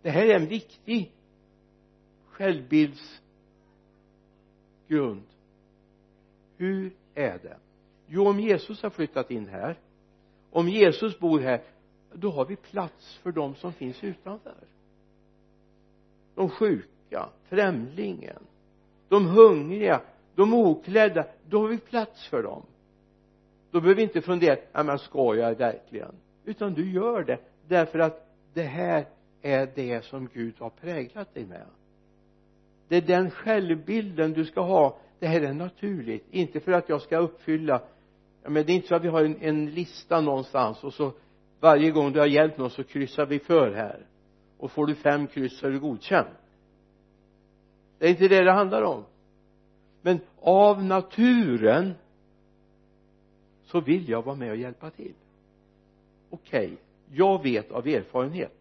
Det 0.02 0.10
här 0.10 0.26
är 0.26 0.36
en 0.36 0.46
viktig 0.46 1.12
självbildsgrund 2.26 5.22
hur 6.62 6.92
är 7.14 7.38
det? 7.38 7.56
Jo 8.06 8.28
om 8.28 8.40
Jesus 8.40 8.82
har 8.82 8.90
flyttat 8.90 9.30
in 9.30 9.48
här 9.48 9.78
om 10.50 10.68
Jesus 10.68 11.18
bor 11.18 11.40
här 11.40 11.62
då 12.12 12.30
har 12.30 12.44
vi 12.44 12.56
plats 12.56 13.18
för 13.22 13.32
de 13.32 13.54
som 13.54 13.72
finns 13.72 14.04
utanför. 14.04 14.54
De 16.34 16.48
sjuka 16.48 17.28
främlingen 17.48 18.42
de 19.08 19.26
hungriga 19.26 20.00
de 20.34 20.54
oklädda 20.54 21.26
då 21.48 21.60
har 21.60 21.68
vi 21.68 21.78
plats 21.78 22.28
för 22.28 22.42
dem. 22.42 22.62
Då 23.70 23.80
behöver 23.80 23.96
vi 23.96 24.02
inte 24.02 24.20
fundera 24.20 24.56
ja 24.72 24.82
men 24.82 24.98
ska 24.98 25.36
jag 25.36 25.54
verkligen? 25.54 26.14
Utan 26.44 26.74
du 26.74 26.90
gör 26.90 27.24
det 27.24 27.38
därför 27.68 27.98
att 27.98 28.28
det 28.54 28.62
här 28.62 29.06
är 29.42 29.68
det 29.74 30.04
som 30.04 30.28
Gud 30.34 30.54
har 30.58 30.70
präglat 30.70 31.34
dig 31.34 31.46
med. 31.46 31.66
Det 32.88 32.96
är 32.96 33.02
den 33.02 33.30
självbilden 33.30 34.32
du 34.32 34.44
ska 34.44 34.60
ha 34.60 34.98
det 35.22 35.28
här 35.28 35.40
är 35.40 35.52
naturligt. 35.52 36.26
Inte 36.30 36.60
för 36.60 36.72
att 36.72 36.88
jag 36.88 37.02
ska 37.02 37.18
uppfylla 37.18 37.82
men 38.42 38.66
det 38.66 38.72
är 38.72 38.74
inte 38.74 38.88
så 38.88 38.94
att 38.94 39.04
vi 39.04 39.08
har 39.08 39.24
en, 39.24 39.36
en 39.40 39.70
lista 39.70 40.20
någonstans 40.20 40.84
och 40.84 40.94
så 40.94 41.12
varje 41.60 41.90
gång 41.90 42.12
du 42.12 42.18
har 42.18 42.26
hjälpt 42.26 42.58
någon 42.58 42.70
så 42.70 42.84
kryssar 42.84 43.26
vi 43.26 43.38
för 43.38 43.74
här. 43.74 44.06
Och 44.58 44.70
får 44.70 44.86
du 44.86 44.94
fem 44.94 45.26
kryss 45.26 45.58
så 45.58 45.66
är 45.66 45.70
du 45.70 45.80
godkänd. 45.80 46.28
Det 47.98 48.06
är 48.06 48.10
inte 48.10 48.28
det 48.28 48.44
det 48.44 48.52
handlar 48.52 48.82
om. 48.82 49.04
Men 50.00 50.20
av 50.40 50.84
naturen 50.84 51.94
så 53.64 53.80
vill 53.80 54.08
jag 54.08 54.24
vara 54.24 54.36
med 54.36 54.50
och 54.50 54.56
hjälpa 54.56 54.90
till. 54.90 55.14
Okej 56.30 56.66
okay, 56.66 56.76
jag 57.10 57.42
vet 57.42 57.72
av 57.72 57.86
erfarenhet 57.86 58.58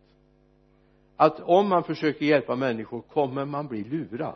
att 1.16 1.40
om 1.40 1.70
man 1.70 1.84
försöker 1.84 2.26
hjälpa 2.26 2.56
människor 2.56 3.02
kommer 3.02 3.46
man 3.46 3.68
bli 3.68 3.84
lurad 3.84 4.36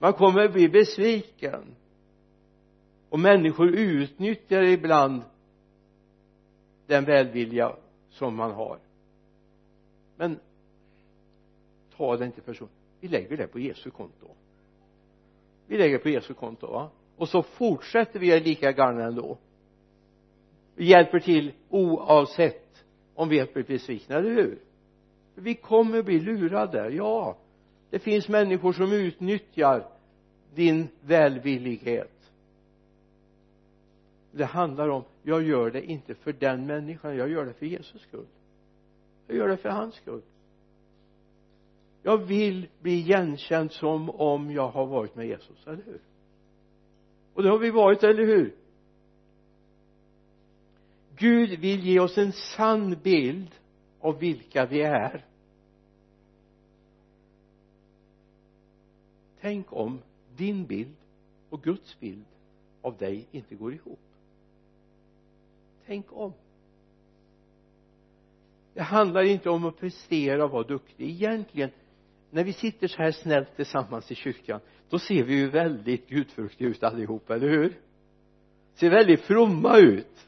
man 0.00 0.12
kommer 0.12 0.48
bli 0.48 0.68
besviken. 0.68 1.76
Och 3.08 3.18
människor 3.18 3.68
utnyttjar 3.68 4.62
ibland 4.62 5.22
den 6.86 7.04
välvilja 7.04 7.76
som 8.10 8.36
man 8.36 8.50
har. 8.50 8.78
Men 10.16 10.38
ta 11.96 12.16
det 12.16 12.24
inte 12.26 12.40
personligt. 12.40 12.76
Vi 13.00 13.08
lägger 13.08 13.36
det 13.36 13.46
på 13.46 13.58
Jesu 13.58 13.90
konto. 13.90 14.26
Vi 15.66 15.78
lägger 15.78 15.98
på 15.98 16.08
Jesu 16.08 16.34
konto 16.34 16.66
va? 16.66 16.90
Och 17.16 17.28
så 17.28 17.42
fortsätter 17.42 18.20
vi 18.20 18.40
lika 18.40 18.70
gärna 18.70 19.04
ändå. 19.04 19.38
Vi 20.74 20.84
hjälper 20.84 21.20
till 21.20 21.52
oavsett 21.68 22.84
om 23.14 23.28
vi 23.28 23.38
är 23.38 23.62
besvikna, 23.62 24.16
eller 24.16 24.30
hur? 24.30 24.58
Vi 25.34 25.54
kommer 25.54 26.02
bli 26.02 26.20
lurade, 26.20 26.90
ja 26.90 27.36
det 27.90 27.98
finns 27.98 28.28
människor 28.28 28.72
som 28.72 28.92
utnyttjar 28.92 29.86
din 30.54 30.88
välvillighet. 31.00 32.32
Det 34.32 34.44
handlar 34.44 34.88
om 34.88 35.04
jag 35.22 35.42
gör 35.42 35.70
det 35.70 35.82
inte 35.82 36.14
för 36.14 36.32
den 36.32 36.66
människan 36.66 37.16
jag 37.16 37.30
gör 37.30 37.44
det 37.44 37.52
för 37.52 37.66
Jesus 37.66 38.02
skull. 38.02 38.26
Jag 39.26 39.36
gör 39.36 39.48
det 39.48 39.56
för 39.56 39.68
hans 39.68 39.94
skull. 39.94 40.22
Jag 42.02 42.18
vill 42.18 42.68
bli 42.80 42.92
igenkänd 42.92 43.72
som 43.72 44.10
om 44.10 44.50
jag 44.50 44.68
har 44.68 44.86
varit 44.86 45.14
med 45.14 45.26
Jesus, 45.26 45.66
eller 45.66 45.82
hur? 45.84 46.00
Och 47.34 47.42
det 47.42 47.48
har 47.48 47.58
vi 47.58 47.70
varit, 47.70 48.02
eller 48.02 48.26
hur? 48.26 48.54
Gud 51.16 51.60
vill 51.60 51.86
ge 51.86 52.00
oss 52.00 52.18
en 52.18 52.32
sann 52.32 52.96
bild 53.02 53.54
av 54.00 54.18
vilka 54.18 54.66
vi 54.66 54.82
är. 54.82 55.24
Tänk 59.40 59.72
om 59.72 60.02
din 60.36 60.66
bild 60.66 60.96
och 61.50 61.62
Guds 61.62 62.00
bild 62.00 62.24
av 62.82 62.96
dig 62.96 63.26
inte 63.30 63.54
går 63.54 63.74
ihop. 63.74 64.00
Tänk 65.86 66.06
om. 66.12 66.32
Det 68.74 68.82
handlar 68.82 69.22
inte 69.22 69.50
om 69.50 69.64
att 69.64 69.78
prestera 69.78 70.44
och 70.44 70.50
vara 70.50 70.62
duktig. 70.62 71.10
Egentligen 71.10 71.70
när 72.30 72.44
vi 72.44 72.52
sitter 72.52 72.88
så 72.88 73.02
här 73.02 73.12
snällt 73.12 73.56
tillsammans 73.56 74.10
i 74.10 74.14
kyrkan 74.14 74.60
då 74.88 74.98
ser 74.98 75.22
vi 75.22 75.34
ju 75.34 75.48
väldigt 75.50 76.08
gudfruktiga 76.08 76.68
ut 76.68 76.82
allihop, 76.82 77.30
eller 77.30 77.48
hur? 77.48 77.80
Ser 78.74 78.90
väldigt 78.90 79.20
fromma 79.20 79.78
ut. 79.78 80.26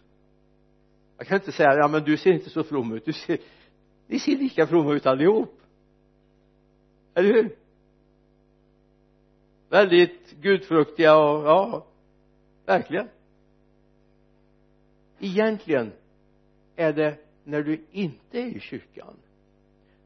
Jag 1.17 1.27
kan 1.27 1.37
inte 1.37 1.53
säga 1.53 1.75
ja 1.75 1.89
men 1.89 2.05
du 2.05 2.17
ser 2.17 2.33
inte 2.33 2.51
så 2.51 2.65
from 2.65 2.93
ut. 2.93 3.05
Du 3.05 3.13
ser 3.13 3.39
ni 4.07 4.19
ser 4.19 4.37
lika 4.37 4.67
fromma 4.67 4.93
ut 4.93 5.07
allihop. 5.07 5.61
Eller 7.15 7.35
hur? 7.35 7.57
Väldigt 9.73 10.31
gudfruktiga 10.41 11.17
och 11.17 11.45
ja 11.45 11.87
verkligen. 12.67 13.09
Egentligen 15.19 15.93
är 16.77 16.93
det 16.93 17.19
när 17.45 17.63
du 17.63 17.85
inte 17.91 18.39
är 18.39 18.47
i 18.47 18.61
kyrkan 18.61 19.17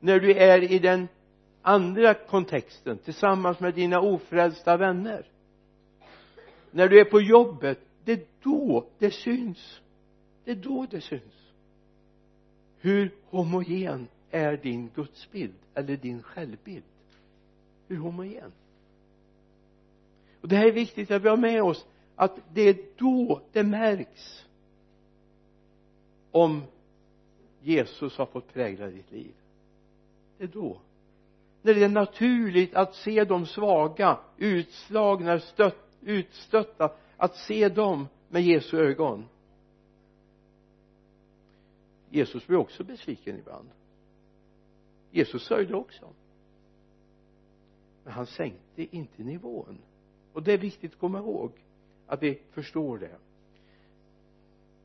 när 0.01 0.21
du 0.21 0.33
är 0.33 0.73
i 0.73 0.79
den 0.79 1.09
andra 1.63 2.15
kontexten 2.15 2.99
tillsammans 2.99 3.61
med 3.61 3.75
dina 3.75 4.01
ofrälsta 4.01 4.77
vänner 4.77 5.27
när 6.71 6.89
du 6.89 7.01
är 7.01 7.05
på 7.05 7.21
jobbet 7.21 7.79
det 8.05 8.13
är 8.13 8.27
då 8.43 8.87
det 8.99 9.11
syns. 9.11 9.81
Det 10.45 10.51
är 10.51 10.57
då 10.57 10.87
det 10.91 11.01
syns. 11.01 11.53
Hur 12.79 13.15
homogen 13.25 14.09
är 14.31 14.57
din 14.57 14.91
gudsbild 14.95 15.55
eller 15.75 15.97
din 15.97 16.23
självbild? 16.23 16.85
Hur 17.89 17.97
homogen? 17.97 18.53
Och 20.41 20.49
det 20.49 20.57
här 20.57 20.67
är 20.67 20.73
viktigt 20.73 21.11
att 21.11 21.23
vi 21.23 21.29
har 21.29 21.37
med 21.37 21.63
oss 21.63 21.87
att 22.17 22.39
det 22.55 22.63
är 22.63 22.77
då 22.97 23.43
det 23.53 23.63
märks 23.63 24.47
om 26.31 26.63
Jesus 27.63 28.19
har 28.19 28.27
fått 28.27 28.53
prägla 28.53 28.87
ditt 28.87 29.11
liv. 29.13 29.35
Det 30.39 30.45
är 30.45 30.49
då. 30.49 30.81
När 31.63 31.75
det 31.75 31.85
är 31.85 31.89
naturligt 31.89 32.75
att 32.75 32.95
se 32.95 33.25
de 33.25 33.47
svaga 33.47 34.19
utslagna 34.37 35.41
stött, 35.41 35.97
utstötta 36.01 36.93
att 37.17 37.37
se 37.37 37.69
dem 37.69 38.09
med 38.29 38.43
Jesu 38.43 38.79
ögon. 38.79 39.25
Jesus 42.11 42.47
blev 42.47 42.61
också 42.61 42.85
besviken 42.85 43.39
ibland. 43.39 43.69
Jesus 45.11 45.43
sörjde 45.47 45.75
också. 45.75 46.09
Men 48.05 48.13
han 48.13 48.27
sänkte 48.27 48.97
inte 48.97 49.23
nivån 49.23 49.79
och 50.37 50.43
det 50.43 50.53
är 50.53 50.59
viktigt 50.59 50.93
att 50.93 50.99
komma 50.99 51.19
ihåg 51.19 51.53
att 52.07 52.23
vi 52.23 52.39
förstår 52.51 52.99
det. 52.99 53.17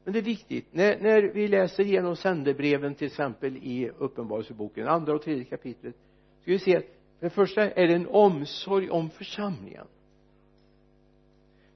Men 0.04 0.14
det 0.14 0.20
är 0.20 0.24
viktigt. 0.24 0.68
När, 0.72 1.00
när 1.00 1.22
vi 1.22 1.48
läser 1.48 1.84
igenom 1.84 2.16
sändebreven 2.16 2.96
till 2.96 3.08
exempel 3.08 3.58
i 3.58 3.90
uppenbarelseboken 3.98 4.88
andra 4.88 5.14
och 5.14 5.22
tredje 5.22 5.44
kapitlet 5.44 5.96
ska 6.42 6.52
vi 6.52 6.60
se 6.60 6.78
att 6.78 6.84
för 6.84 7.26
det 7.26 7.30
första 7.30 7.72
är 7.72 7.88
det 7.88 7.94
en 7.94 8.08
omsorg 8.08 8.90
om 8.90 9.10
församlingen. 9.10 9.88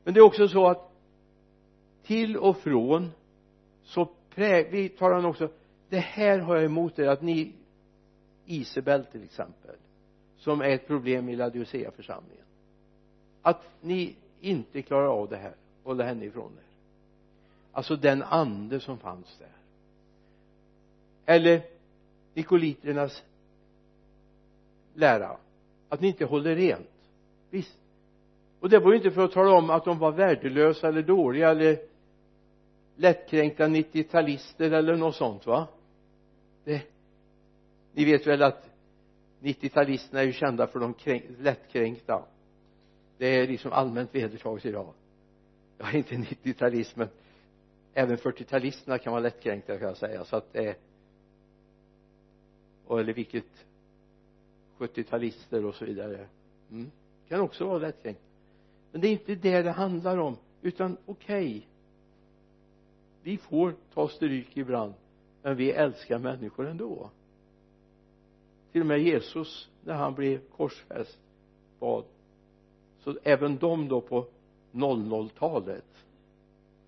Men 0.03 0.13
det 0.13 0.19
är 0.19 0.25
också 0.25 0.47
så 0.47 0.67
att 0.67 0.91
till 2.03 2.37
och 2.37 2.57
från 2.57 3.11
så 3.83 4.09
prä, 4.29 4.67
vi 4.71 4.89
talar 4.89 5.25
också 5.25 5.51
det 5.89 5.99
här 5.99 6.39
har 6.39 6.55
jag 6.55 6.65
emot 6.65 6.99
er 6.99 7.07
att 7.07 7.21
ni 7.21 7.53
Isabel 8.45 9.05
till 9.05 9.23
exempel 9.23 9.75
som 10.37 10.61
är 10.61 10.69
ett 10.69 10.87
problem 10.87 11.29
i 11.29 11.35
Laodicea 11.35 11.91
församlingen 11.91 12.45
att 13.45 13.61
ni 13.81 14.15
inte 14.41 14.81
klarar 14.81 15.07
av 15.07 15.29
det 15.29 15.37
här 15.37 15.53
hålla 15.83 16.03
henne 16.03 16.25
ifrån 16.25 16.51
er. 16.57 16.63
Alltså 17.71 17.95
den 17.95 18.23
ande 18.23 18.79
som 18.79 18.97
fanns 18.97 19.37
där. 19.39 19.51
Eller 21.25 21.61
nikoliternas 22.33 23.23
lära 24.93 25.37
att 25.89 26.01
ni 26.01 26.07
inte 26.07 26.25
håller 26.25 26.55
rent. 26.55 26.89
Visst. 27.49 27.77
Och 28.59 28.69
det 28.69 28.79
var 28.79 28.91
ju 28.91 28.97
inte 28.97 29.11
för 29.11 29.23
att 29.23 29.31
tala 29.31 29.51
om 29.51 29.69
att 29.69 29.85
de 29.85 29.99
var 29.99 30.11
värdelösa 30.11 30.87
eller 30.87 31.03
dåliga 31.03 31.49
eller 31.49 31.79
lättkränkta 32.95 33.67
90-talister 33.67 34.71
eller 34.71 34.95
något 34.95 35.15
sånt 35.15 35.45
va? 35.45 35.67
Det 36.63 36.81
ni 37.93 38.05
vet 38.05 38.27
väl 38.27 38.43
att 38.43 38.69
90-talisterna 39.41 40.19
är 40.19 40.23
ju 40.23 40.33
kända 40.33 40.67
för 40.67 40.79
de 40.79 40.95
lättkränkta 41.39 42.23
det 43.17 43.25
är 43.25 43.47
liksom 43.47 43.71
allmänt 43.71 44.15
vedertaget 44.15 44.65
idag. 44.65 44.93
Jag 45.77 45.89
är 45.89 45.97
inte 45.97 46.15
90-talist 46.15 46.95
men 46.95 47.07
även 47.93 48.17
40-talisterna 48.17 48.97
kan 48.97 49.13
vara 49.13 49.21
lättkränkta 49.21 49.77
kan 49.77 49.87
jag 49.87 49.97
säga. 49.97 50.25
Så 50.25 50.35
att 50.35 50.53
det 50.53 50.67
är 50.67 50.75
och 52.85 52.99
eller 52.99 53.13
vilket 53.13 53.65
70-talister 54.77 55.65
och 55.65 55.75
så 55.75 55.85
vidare. 55.85 56.27
Mm. 56.71 56.91
kan 57.27 57.41
också 57.41 57.65
vara 57.67 57.77
lättkränkt 57.77 58.21
men 58.91 59.01
det 59.01 59.07
är 59.07 59.11
inte 59.11 59.35
det 59.35 59.61
det 59.61 59.71
handlar 59.71 60.17
om 60.17 60.37
utan 60.61 60.97
okej. 61.05 61.47
Okay, 61.47 61.61
vi 63.23 63.37
får 63.37 63.75
ta 63.93 64.07
stryk 64.07 64.57
ibland 64.57 64.93
men 65.41 65.55
vi 65.55 65.71
älskar 65.71 66.19
människor 66.19 66.67
ändå. 66.67 67.09
Till 68.71 68.81
och 68.81 68.87
med 68.87 68.99
Jesus 68.99 69.69
när 69.83 69.93
han 69.93 70.15
blev 70.15 70.39
korsfäst 70.49 71.19
bad 71.79 72.05
så 73.05 73.17
även 73.23 73.57
de 73.57 73.87
då 73.87 74.01
på 74.01 74.27
00-talet 74.71 75.85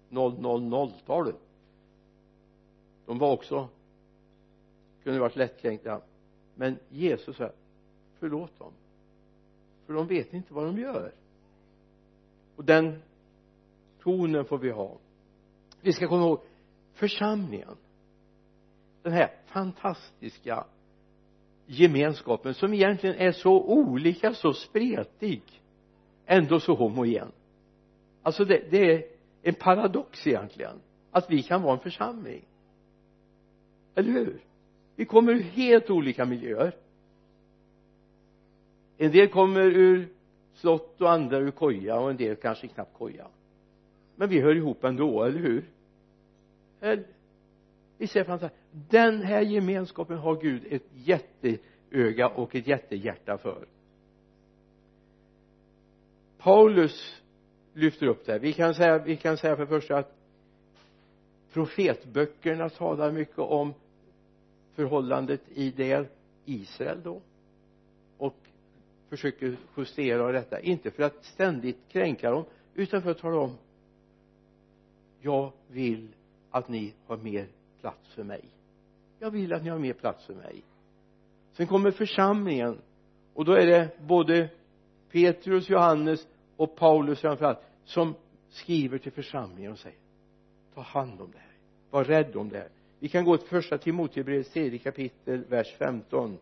000-talet 0.09 1.35
de 3.05 3.17
var 3.17 3.31
också 3.31 3.69
kunde 5.03 5.19
varit 5.19 5.35
lättkränkta. 5.35 6.01
Men 6.55 6.79
Jesus 6.89 7.37
sa 7.37 7.51
förlåt 8.19 8.59
dem 8.59 8.71
för 9.85 9.93
de 9.93 10.07
vet 10.07 10.33
inte 10.33 10.53
vad 10.53 10.65
de 10.65 10.77
gör. 10.77 11.11
Och 12.55 12.65
den 12.65 13.01
tonen 13.99 14.45
får 14.45 14.57
vi 14.57 14.71
ha. 14.71 14.97
Vi 15.81 15.93
ska 15.93 16.07
komma 16.07 16.21
ihåg 16.21 16.41
församlingen. 16.93 17.77
Den 19.01 19.13
här 19.13 19.31
fantastiska 19.45 20.65
gemenskapen 21.65 22.53
som 22.53 22.73
egentligen 22.73 23.15
är 23.15 23.31
så 23.31 23.63
olika, 23.63 24.33
så 24.33 24.53
spretig 24.53 25.41
ändå 26.27 26.59
så 26.59 26.73
homogen 26.73 27.31
alltså 28.27 28.45
det, 28.45 28.71
det 28.71 28.93
är 28.93 29.03
en 29.41 29.53
paradox 29.53 30.27
egentligen 30.27 30.79
att 31.11 31.31
vi 31.31 31.43
kan 31.43 31.61
vara 31.61 31.73
en 31.73 31.79
församling. 31.79 32.45
Eller 33.95 34.11
hur? 34.11 34.41
Vi 34.95 35.05
kommer 35.05 35.33
ur 35.33 35.41
helt 35.41 35.89
olika 35.89 36.25
miljöer. 36.25 36.75
En 38.97 39.11
del 39.11 39.27
kommer 39.27 39.61
ur 39.61 40.09
slott 40.53 41.01
och 41.01 41.11
andra 41.11 41.37
ur 41.37 41.51
koja 41.51 41.99
och 41.99 42.09
en 42.09 42.17
del 42.17 42.35
kanske 42.35 42.67
knappt 42.67 42.93
koja. 42.97 43.27
Men 44.15 44.29
vi 44.29 44.41
hör 44.41 44.55
ihop 44.55 44.83
ändå, 44.83 45.23
eller 45.23 45.39
hur? 45.39 45.69
Vi 47.97 48.07
ser 48.07 48.23
framför 48.23 48.49
den 48.71 49.21
här 49.21 49.41
gemenskapen 49.41 50.17
har 50.17 50.41
Gud 50.41 50.63
ett 50.69 50.87
jätteöga 50.93 52.27
och 52.27 52.55
ett 52.55 52.67
jättehjärta 52.67 53.37
för. 53.37 53.67
Paulus 56.37 57.21
lyfter 57.73 58.07
upp 58.07 58.25
det 58.25 58.39
vi 58.39 58.53
kan 58.53 58.73
säga, 58.73 58.97
vi 58.97 59.17
kan 59.17 59.37
säga 59.37 59.55
för 59.55 59.63
det 59.63 59.69
första 59.69 59.97
att 59.97 60.13
profetböckerna 61.53 62.69
talar 62.69 63.11
mycket 63.11 63.39
om 63.39 63.73
förhållandet 64.73 65.41
i 65.49 65.71
det 65.71 66.07
Israel 66.45 67.01
då 67.03 67.21
och 68.17 68.35
försöker 69.09 69.57
justera 69.77 70.31
detta. 70.31 70.59
Inte 70.59 70.91
för 70.91 71.03
att 71.03 71.25
ständigt 71.25 71.77
kränka 71.89 72.31
dem 72.31 72.45
utan 72.73 73.01
för 73.01 73.11
att 73.11 73.17
tala 73.17 73.37
om 73.39 73.57
jag 75.21 75.51
vill 75.67 76.07
att 76.51 76.69
ni 76.69 76.93
har 77.07 77.17
mer 77.17 77.47
plats 77.81 78.13
för 78.13 78.23
mig. 78.23 78.41
Jag 79.19 79.31
vill 79.31 79.53
att 79.53 79.63
ni 79.63 79.69
har 79.69 79.79
mer 79.79 79.93
plats 79.93 80.25
för 80.25 80.33
mig. 80.33 80.63
Sen 81.53 81.67
kommer 81.67 81.91
församlingen 81.91 82.77
och 83.33 83.45
då 83.45 83.53
är 83.53 83.65
det 83.65 83.89
både 84.07 84.49
Petrus, 85.11 85.69
Johannes 85.69 86.27
och 86.55 86.75
Paulus 86.75 87.19
framförallt 87.19 87.59
som 87.85 88.15
skriver 88.49 88.97
till 88.97 89.11
församlingen 89.11 89.71
och 89.71 89.79
säger 89.79 89.97
ta 90.73 90.81
hand 90.81 91.21
om 91.21 91.31
det 91.31 91.37
här. 91.37 91.51
Var 91.89 92.03
rädd 92.03 92.35
om 92.35 92.49
det 92.49 92.57
här. 92.57 92.69
Vi 92.99 93.09
kan 93.09 93.25
gå 93.25 93.37
till 93.37 93.47
första 93.47 93.77
Timoteusbrevets 93.77 94.49
tredje 94.49 94.79
kapitel 94.79 95.43
vers 95.43 95.75
15 95.77 96.37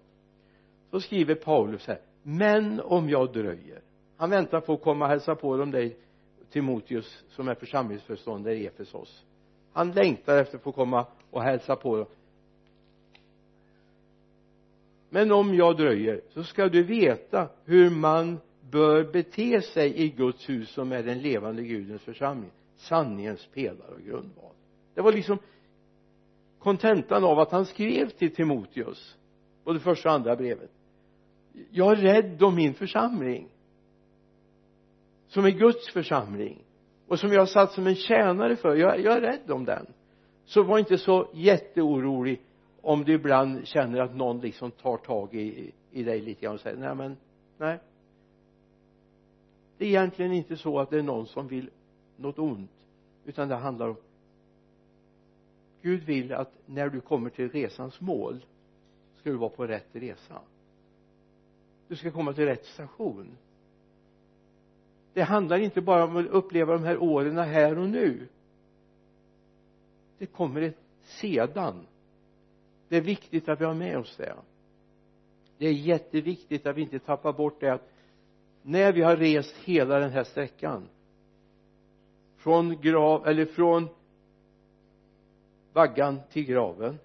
så 0.91 1.01
skriver 1.01 1.35
Paulus 1.35 1.87
här 1.87 1.99
men 2.23 2.81
om 2.81 3.09
jag 3.09 3.33
dröjer. 3.33 3.81
Han 4.17 4.29
väntar 4.29 4.59
på 4.59 4.73
att 4.73 4.81
komma 4.81 5.05
och 5.05 5.11
hälsa 5.11 5.35
på 5.35 5.57
dem 5.57 5.71
dig 5.71 5.97
Timoteus 6.49 7.23
som 7.29 7.47
är 7.47 7.55
församlingsföreståndare 7.55 8.55
i 8.55 8.67
Efesos. 8.67 9.25
Han 9.73 9.91
längtar 9.91 10.37
efter 10.37 10.57
att 10.57 10.63
få 10.63 10.71
komma 10.71 11.05
och 11.31 11.43
hälsa 11.43 11.75
på 11.75 11.97
dem. 11.97 12.05
Men 15.09 15.31
om 15.31 15.55
jag 15.55 15.77
dröjer 15.77 16.21
så 16.29 16.43
ska 16.43 16.69
du 16.69 16.83
veta 16.83 17.49
hur 17.65 17.89
man 17.89 18.39
bör 18.71 19.11
bete 19.11 19.61
sig 19.61 20.01
i 20.01 20.09
Guds 20.09 20.49
hus 20.49 20.69
som 20.69 20.91
är 20.91 21.03
den 21.03 21.21
levande 21.21 21.63
Gudens 21.63 22.01
församling. 22.01 22.51
Sanningens 22.75 23.45
pelare 23.53 23.91
och 23.95 24.01
grundval. 24.01 24.51
Det 24.93 25.01
var 25.01 25.11
liksom 25.11 25.37
kontentan 26.59 27.23
av 27.23 27.39
att 27.39 27.51
han 27.51 27.65
skrev 27.65 28.09
till 28.09 28.35
Timoteus 28.35 29.17
både 29.63 29.79
första 29.79 30.09
och 30.09 30.15
andra 30.15 30.35
brevet. 30.35 30.71
Jag 31.71 31.91
är 31.91 31.95
rädd 31.95 32.43
om 32.43 32.55
min 32.55 32.73
församling 32.73 33.49
som 35.27 35.45
är 35.45 35.49
Guds 35.49 35.89
församling 35.93 36.63
och 37.07 37.19
som 37.19 37.33
jag 37.33 37.41
har 37.41 37.45
satt 37.45 37.71
som 37.71 37.87
en 37.87 37.95
tjänare 37.95 38.55
för. 38.55 38.75
Jag, 38.75 38.99
jag 38.99 39.17
är 39.17 39.21
rädd 39.21 39.51
om 39.51 39.65
den. 39.65 39.85
Så 40.45 40.63
var 40.63 40.79
inte 40.79 40.97
så 40.97 41.29
jätteorolig 41.33 42.41
om 42.81 43.03
du 43.03 43.13
ibland 43.13 43.67
känner 43.67 43.99
att 43.99 44.15
någon 44.15 44.39
liksom 44.39 44.71
tar 44.71 44.97
tag 44.97 45.35
i, 45.35 45.71
i 45.91 46.03
dig 46.03 46.21
lite 46.21 46.41
grann 46.41 46.53
och 46.53 46.59
säger 46.59 46.77
nej 46.77 46.95
men 46.95 47.17
nej 47.57 47.79
det 49.77 49.85
är 49.85 49.89
egentligen 49.89 50.33
inte 50.33 50.57
så 50.57 50.79
att 50.79 50.89
det 50.89 50.99
är 50.99 51.03
någon 51.03 51.27
som 51.27 51.47
vill 51.47 51.69
något 52.17 52.39
ont 52.39 52.71
utan 53.25 53.49
det 53.49 53.55
handlar 53.55 53.89
om 53.89 53.95
Gud 55.81 56.03
vill 56.03 56.33
att 56.33 56.51
när 56.65 56.89
du 56.89 57.01
kommer 57.01 57.29
till 57.29 57.49
resans 57.49 58.01
mål 58.01 58.45
ska 59.19 59.29
du 59.29 59.35
vara 59.35 59.49
på 59.49 59.67
rätt 59.67 59.87
resa. 59.91 60.41
Du 61.87 61.95
ska 61.95 62.11
komma 62.11 62.33
till 62.33 62.45
rätt 62.45 62.65
station. 62.65 63.37
Det 65.13 65.21
handlar 65.21 65.57
inte 65.57 65.81
bara 65.81 66.03
om 66.03 66.17
att 66.17 66.25
uppleva 66.25 66.73
de 66.73 66.83
här 66.83 66.97
åren 66.97 67.37
här 67.37 67.77
och 67.77 67.89
nu. 67.89 68.27
Det 70.17 70.25
kommer 70.25 70.61
ett 70.61 70.77
sedan. 71.03 71.85
Det 72.89 72.97
är 72.97 73.01
viktigt 73.01 73.49
att 73.49 73.61
vi 73.61 73.65
har 73.65 73.73
med 73.73 73.97
oss 73.97 74.17
det. 74.17 74.35
Det 75.57 75.67
är 75.67 75.73
jätteviktigt 75.73 76.65
att 76.65 76.75
vi 76.75 76.81
inte 76.81 76.99
tappar 76.99 77.33
bort 77.33 77.59
det 77.59 77.73
att 77.73 77.94
när 78.67 78.93
vi 78.93 79.01
har 79.01 79.17
rest 79.17 79.55
hela 79.63 79.99
den 79.99 80.11
här 80.11 80.23
sträckan. 80.23 80.89
Från 82.37 82.81
grav 82.81 83.27
eller 83.27 83.45
från 83.45 83.87
vaggan 85.73 86.19
till 86.31 86.45
graven. 86.45 86.99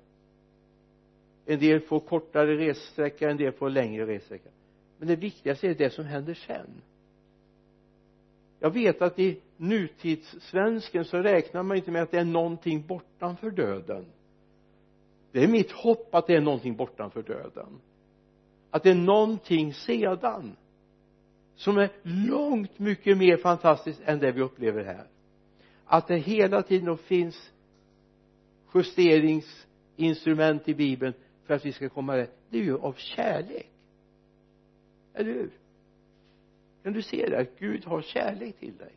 En 1.47 1.59
del 1.59 1.81
får 1.81 2.01
kortare 2.01 2.57
ressträcka 2.57 3.31
en 3.31 3.37
del 3.37 3.53
får 3.53 3.71
längre 3.71 4.07
ressträcka. 4.07 4.49
Men 4.99 5.09
det 5.09 5.17
viktigaste 5.17 5.69
är 5.69 5.75
det 5.75 5.91
som 5.91 6.05
händer 6.05 6.35
sen. 6.35 6.83
Jag 8.59 8.71
vet 8.71 9.03
att 9.03 9.19
i 9.19 9.41
nutidssvensken 9.57 11.05
så 11.05 11.19
räknar 11.19 11.63
man 11.63 11.77
inte 11.77 11.91
med 11.91 12.03
att 12.03 12.11
det 12.11 12.19
är 12.19 12.25
någonting 12.25 12.87
bortanför 12.87 13.51
döden. 13.51 14.07
Det 15.33 15.45
är 15.45 15.49
mitt 15.49 15.73
hopp 15.73 16.15
att 16.15 16.27
det 16.27 16.35
är 16.35 16.41
någonting 16.41 16.77
bortanför 16.77 17.23
döden. 17.23 17.81
Att 18.71 18.83
det 18.83 18.91
är 18.91 18.95
någonting 18.95 19.75
sedan 19.75 20.57
som 21.61 21.79
är 21.79 21.91
långt 22.03 22.79
mycket 22.79 23.19
mer 23.19 23.37
fantastiskt 23.37 24.01
än 24.05 24.19
det 24.19 24.33
vi 24.33 24.41
upplever 24.41 24.85
här. 24.85 25.07
Att 25.85 26.09
det 26.09 26.17
hela 26.17 26.63
tiden 26.63 26.99
finns 26.99 27.51
justeringsinstrument 28.75 30.69
i 30.69 30.75
bibeln 30.75 31.13
för 31.47 31.55
att 31.55 31.67
vi 31.67 31.73
ska 31.73 31.89
komma 31.89 32.17
rätt 32.17 32.37
det 32.51 32.59
är 32.59 32.63
ju 32.63 32.79
av 32.79 32.93
kärlek. 32.93 33.71
Eller 35.15 35.33
hur? 35.33 35.51
Kan 36.83 36.93
du 36.93 37.03
se 37.03 37.27
det 37.31 37.39
att 37.39 37.59
Gud 37.59 37.85
har 37.85 38.03
kärlek 38.03 38.59
till 38.59 38.77
dig. 38.77 38.93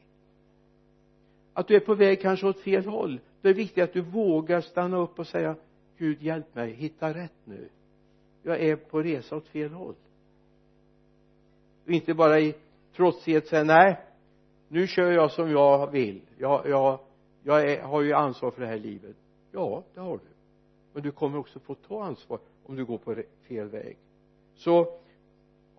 Att 1.54 1.68
du 1.68 1.76
är 1.76 1.80
på 1.80 1.96
väg 1.96 2.22
kanske 2.22 2.48
åt 2.48 2.60
fel 2.60 2.86
håll 2.86 3.20
då 3.42 3.50
är 3.50 3.54
det 3.54 3.60
viktigt 3.60 3.84
att 3.84 3.94
du 3.94 4.02
vågar 4.02 4.62
stanna 4.62 4.98
upp 4.98 5.20
och 5.20 5.28
säga 5.28 5.56
Gud 5.98 6.22
hjälp 6.22 6.56
mig 6.56 6.74
hitta 6.74 7.14
rätt 7.14 7.38
nu. 7.46 7.70
Jag 8.44 8.62
är 8.62 8.76
på 8.76 9.02
resa 9.02 9.36
åt 9.36 9.48
fel 9.48 9.72
håll 9.72 9.96
och 11.86 11.92
inte 11.92 12.14
bara 12.14 12.40
i 12.40 12.56
trotsighet 12.96 13.48
säga 13.48 13.64
nej 13.64 13.98
nu 14.68 14.88
kör 14.88 15.12
jag 15.12 15.32
som 15.32 15.52
jag 15.52 15.92
vill. 15.92 16.22
Jag, 16.38 16.70
jag, 16.70 17.00
jag 17.44 17.72
är, 17.72 17.82
har 17.82 18.02
ju 18.02 18.14
ansvar 18.14 18.52
för 18.52 18.62
det 18.62 18.68
här 18.68 18.80
livet. 18.80 19.16
Ja 19.52 19.84
det 19.94 20.00
har 20.00 20.18
du. 20.18 20.24
Men 20.94 21.04
du 21.04 21.12
kommer 21.12 21.38
också 21.38 21.60
få 21.60 21.76
ta 21.76 22.04
ansvar 22.04 22.40
om 22.64 22.76
du 22.76 22.86
går 22.86 22.98
på 22.98 23.16
fel 23.48 23.68
väg. 23.68 23.98
Så 24.56 25.00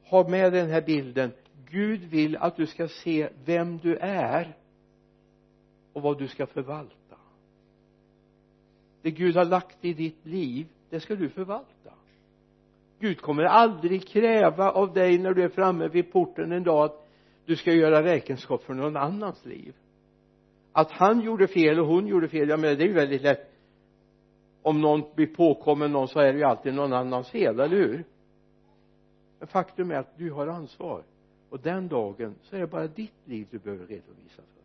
ha 0.05 0.29
med 0.29 0.53
den 0.53 0.71
här 0.71 0.83
bilden. 0.83 1.31
Gud 1.71 2.01
vill 2.01 2.37
att 2.37 2.57
du 2.57 2.67
ska 2.67 2.89
se 2.89 3.29
vem 3.45 3.79
du 3.79 3.97
är 3.97 4.57
och 5.93 6.03
vad 6.03 6.19
du 6.19 6.29
ska 6.29 6.47
förvalta. 6.47 7.17
Det 9.03 9.11
Gud 9.11 9.37
har 9.37 9.45
lagt 9.45 9.85
i 9.85 9.93
ditt 9.93 10.27
liv 10.27 10.67
det 10.91 11.01
ska 11.01 11.17
du 11.17 11.29
förvalta. 11.29 11.93
Gud 13.05 13.21
kommer 13.21 13.45
aldrig 13.45 14.09
kräva 14.09 14.71
av 14.71 14.93
dig 14.93 15.19
när 15.19 15.35
du 15.35 15.43
är 15.43 15.49
framme 15.49 15.89
vid 15.89 16.13
porten 16.13 16.53
en 16.53 16.65
dag 16.65 16.85
att 16.85 17.09
du 17.45 17.57
ska 17.57 17.73
göra 17.73 18.03
räkenskap 18.03 18.63
för 18.63 18.75
någon 18.75 18.97
annans 18.97 19.45
liv. 19.45 19.75
Att 20.73 20.91
han 20.91 21.21
gjorde 21.21 21.47
fel 21.47 21.81
och 21.81 21.87
hon 21.87 22.07
gjorde 22.07 22.29
fel, 22.29 22.49
ja 22.49 22.57
men 22.57 22.79
det 22.79 22.85
är 22.85 22.89
ju 22.89 22.93
väldigt 22.93 23.23
lätt. 23.23 23.51
Om 24.63 24.81
någon 24.81 25.03
blir 25.15 25.27
påkommen 25.27 25.93
någon 25.93 26.09
så 26.09 26.21
är 26.21 26.33
det 26.33 26.39
ju 26.39 26.45
alltid 26.45 26.75
någon 26.75 26.93
annans 26.93 27.31
fel, 27.31 27.61
eller 27.61 27.77
hur? 27.77 28.05
Men 29.39 29.49
faktum 29.49 29.91
är 29.91 29.95
att 29.95 30.19
du 30.19 30.31
har 30.31 30.47
ansvar. 30.47 31.03
Och 31.51 31.61
den 31.61 31.89
dagen 31.89 32.35
så 32.43 32.57
är 32.57 32.61
det 32.61 32.67
bara 32.67 32.87
ditt 32.87 33.21
liv 33.25 33.47
du 33.51 33.59
behöver 33.59 33.87
redovisa 33.87 34.43
för. 34.43 34.65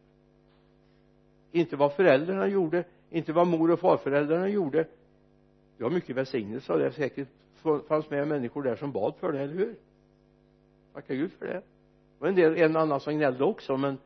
Inte 1.59 1.75
vad 1.75 1.93
föräldrarna 1.93 2.47
gjorde 2.47 2.83
inte 3.09 3.33
vad 3.33 3.47
mor 3.47 3.71
och 3.71 3.79
farföräldrarna 3.79 4.49
gjorde. 4.49 4.87
Du 5.77 5.83
har 5.83 5.91
mycket 5.91 6.15
välsignelse 6.15 6.73
av 6.73 6.79
det 6.79 6.91
säkert 6.91 7.27
fanns 7.87 8.09
med 8.09 8.27
människor 8.27 8.63
där 8.63 8.75
som 8.75 8.91
bad 8.91 9.15
för 9.15 9.31
det, 9.31 9.39
eller 9.39 9.53
hur? 9.53 9.75
Tacka 10.93 11.15
Gud 11.15 11.31
för 11.31 11.45
det. 11.45 11.53
Det 11.53 11.63
var 12.19 12.27
en 12.27 12.35
del, 12.35 12.57
en 12.57 12.75
annan 12.75 12.99
som 12.99 13.13
gnällde 13.13 13.43
också 13.43 13.77
men 13.77 13.97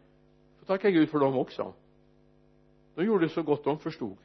får 0.60 0.66
tacka 0.66 0.90
Gud 0.92 1.10
för 1.10 1.20
dem 1.20 1.38
också. 1.38 1.74
De 2.96 3.06
gjorde 3.06 3.30
så 3.30 3.44
gott 3.44 3.64
de 3.64 3.80
förstod. 3.80 4.18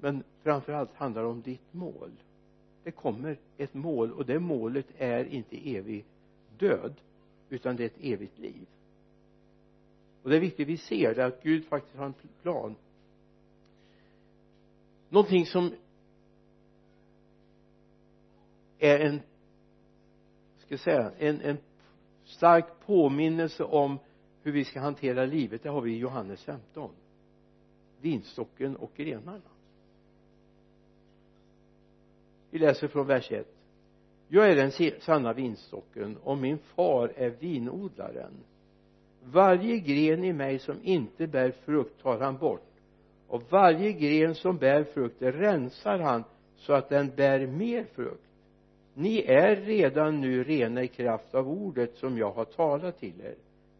Men 0.00 0.22
framförallt 0.42 0.94
handlar 0.94 1.22
det 1.22 1.28
om 1.28 1.42
ditt 1.42 1.72
mål. 1.74 2.10
Det 2.84 2.90
kommer 2.90 3.36
ett 3.56 3.74
mål 3.74 4.12
och 4.12 4.26
det 4.26 4.38
målet 4.38 4.86
är 4.98 5.24
inte 5.24 5.76
evig 5.76 6.04
död 6.58 6.94
utan 7.48 7.76
det 7.76 7.82
är 7.82 7.86
ett 7.86 8.00
evigt 8.00 8.38
liv. 8.38 8.66
Och 10.22 10.30
det 10.30 10.36
är 10.36 10.40
viktigt 10.40 10.68
vi 10.68 10.76
ser 10.76 11.14
det 11.14 11.24
att 11.24 11.42
Gud 11.42 11.64
faktiskt 11.64 11.96
har 11.96 12.06
en 12.06 12.14
plan. 12.42 12.74
Någonting 15.08 15.46
som 15.46 15.72
är 18.82 19.00
en 19.00 19.20
ska 20.58 20.72
jag 20.74 20.80
säga 20.80 21.12
en, 21.18 21.40
en 21.40 21.58
stark 22.24 22.66
påminnelse 22.86 23.64
om 23.64 23.98
hur 24.42 24.52
vi 24.52 24.64
ska 24.64 24.80
hantera 24.80 25.24
livet. 25.24 25.62
Det 25.62 25.68
har 25.68 25.80
vi 25.80 25.92
i 25.92 25.98
Johannes 25.98 26.44
15 26.44 26.90
vinstocken 28.00 28.76
och 28.76 28.92
grenarna 28.96 29.40
vi 32.50 32.58
läser 32.58 32.88
från 32.88 33.06
vers 33.06 33.32
1 33.32 33.46
jag 34.34 34.50
är 34.50 34.56
den 34.56 35.00
sanna 35.00 35.32
vinstocken 35.32 36.16
och 36.16 36.38
min 36.38 36.58
far 36.58 37.12
är 37.16 37.30
vinodlaren. 37.30 38.32
Varje 39.24 39.78
gren 39.78 40.24
i 40.24 40.32
mig 40.32 40.58
som 40.58 40.76
inte 40.82 41.26
bär 41.26 41.50
frukt 41.50 42.02
tar 42.02 42.18
han 42.18 42.38
bort. 42.38 42.70
Och 43.28 43.42
varje 43.50 43.92
gren 43.92 44.34
som 44.34 44.56
bär 44.56 44.84
frukt 44.84 45.22
rensar 45.22 45.98
han 45.98 46.24
så 46.56 46.72
att 46.72 46.88
den 46.88 47.10
bär 47.16 47.46
mer 47.46 47.84
frukt 47.84 48.31
ni 48.94 49.22
är 49.22 49.56
redan 49.56 50.20
nu 50.20 50.44
rena 50.44 50.82
i 50.82 50.88
kraft 50.88 51.34
av 51.34 51.48
ordet 51.48 51.96
som 51.96 52.18
jag 52.18 52.32
har 52.32 52.44
talat 52.44 53.00
till 53.00 53.20
er. 53.20 53.34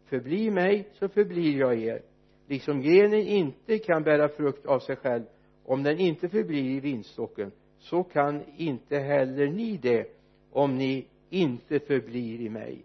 Förbli 0.05 0.51
mig 0.51 0.87
så 0.93 1.07
förblir 1.07 1.59
jag 1.59 1.79
er. 1.79 2.01
Liksom 2.47 2.81
grenen 2.81 3.27
inte 3.27 3.77
kan 3.77 4.03
bära 4.03 4.29
frukt 4.29 4.65
av 4.65 4.79
sig 4.79 4.95
själv 4.95 5.23
om 5.65 5.83
den 5.83 5.99
inte 5.99 6.29
förblir 6.29 6.71
i 6.71 6.79
vinstocken 6.79 7.51
så 7.79 8.03
kan 8.03 8.41
inte 8.57 8.97
heller 8.97 9.47
ni 9.47 9.77
det 9.77 10.07
om 10.51 10.77
ni 10.77 11.05
inte 11.29 11.79
förblir 11.79 12.41
i 12.41 12.49
mig. 12.49 12.77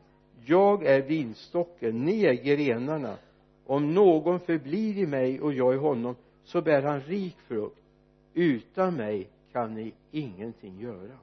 Jag 0.47 0.87
är 0.87 1.03
vinstocken 1.03 2.05
ni 2.05 2.25
är 2.25 2.35
grenarna. 2.35 3.19
Om 3.67 3.95
någon 3.95 4.41
förblir 4.41 4.99
i 4.99 5.07
mig 5.07 5.41
och 5.41 5.53
jag 5.53 5.75
i 5.75 5.77
honom 5.77 6.15
så 6.45 6.63
bär 6.63 6.83
han 6.83 7.01
rik 7.01 7.37
frukt. 7.49 7.83
Utan 8.35 8.97
mig 8.97 9.29
kan 9.53 9.75
ni 9.75 9.93
ingenting 10.11 10.81
göra 10.81 11.19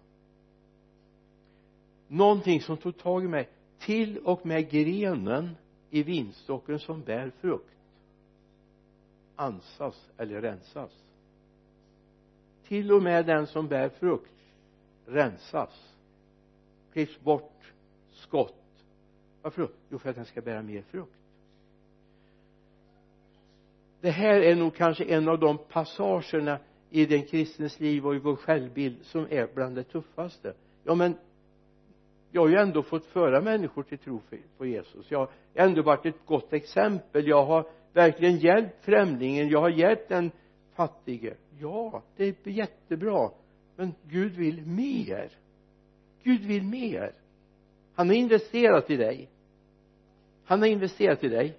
någonting 2.08 2.62
som 2.62 2.78
tog 2.78 2.98
tag 2.98 3.24
i 3.24 3.28
mig. 3.28 3.50
Till 3.80 4.18
och 4.18 4.46
med 4.46 4.70
grenen 4.70 5.56
i 5.90 6.04
vinstocken 6.04 6.80
som 6.80 7.04
bär 7.04 7.32
frukt 7.42 7.76
ansas 9.36 10.10
eller 10.18 10.42
rensas. 10.42 10.92
Till 12.68 12.92
och 12.92 13.04
med 13.04 13.26
den 13.26 13.48
som 13.48 13.68
bär 13.68 13.90
frukt 13.90 14.32
rensas. 15.06 15.96
Klipps 16.94 17.20
bort 17.20 17.74
skott. 18.12 18.84
Varför 19.42 19.62
då? 19.62 19.70
jo 19.90 20.00
för 20.00 20.10
att 20.10 20.16
den 20.16 20.26
ska 20.26 20.42
bära 20.42 20.62
mer 20.62 20.82
frukt. 20.82 21.12
Det 24.02 24.12
här 24.12 24.42
är 24.42 24.56
nog 24.56 24.76
kanske 24.76 25.04
en 25.04 25.28
av 25.28 25.40
de 25.40 25.58
passagerna 25.58 26.60
i 26.90 27.06
den 27.06 27.26
kristnes 27.26 27.80
liv 27.80 28.08
och 28.08 28.16
i 28.16 28.20
vår 28.20 28.36
självbild 28.36 29.06
som 29.06 29.28
är 29.30 29.48
bland 29.56 29.76
det 29.76 29.84
tuffaste. 29.84 30.54
Ja 30.84 30.96
men 30.96 31.18
jag 32.36 32.42
har 32.42 32.50
ju 32.50 32.56
ändå 32.56 32.84
fått 32.84 33.06
föra 33.06 33.42
människor 33.42 33.84
till 33.84 33.98
tro 33.98 34.22
på 34.58 34.66
Jesus. 34.66 35.12
Jag 35.12 35.20
har 35.20 35.30
ändå 35.54 35.82
varit 35.82 36.06
ett 36.06 36.26
gott 36.26 36.54
exempel. 36.54 37.28
Jag 37.28 37.46
har 37.46 37.68
verkligen 37.94 38.38
hjälpt 38.38 38.86
främlingen. 38.86 39.50
Jag 39.50 39.62
har 39.62 39.70
hjälpt 39.70 40.10
den 40.10 40.32
fattige. 40.74 41.34
Ja 41.60 42.04
det 42.16 42.48
är 42.48 42.50
jättebra. 42.50 43.30
Men 43.76 43.94
Gud 44.04 44.32
vill 44.32 44.66
mer. 44.66 45.30
Gud 46.24 46.42
vill 46.42 46.64
mer. 46.64 47.14
Han 47.96 48.08
har 48.08 48.16
investerat 48.16 48.90
i 48.90 48.96
dig. 48.98 49.30
Han 50.46 50.60
har 50.60 50.68
investerat 50.68 51.24
i 51.24 51.30
dig. 51.30 51.58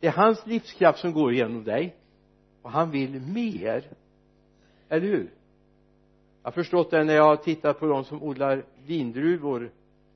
Det 0.00 0.06
är 0.06 0.12
hans 0.12 0.46
livskraft 0.46 0.98
som 0.98 1.12
går 1.12 1.32
igenom 1.32 1.64
dig. 1.64 1.96
Och 2.62 2.70
han 2.70 2.90
vill 2.90 3.20
mer. 3.20 3.84
Eller 4.88 5.06
hur? 5.06 5.30
Jag 6.42 6.50
har 6.50 6.52
förstått 6.52 6.90
det 6.90 7.04
när 7.04 7.14
jag 7.14 7.24
har 7.24 7.36
tittat 7.36 7.80
på 7.80 7.86
de 7.86 8.04
som 8.04 8.22
odlar 8.22 8.64
vindruvor 8.86 9.70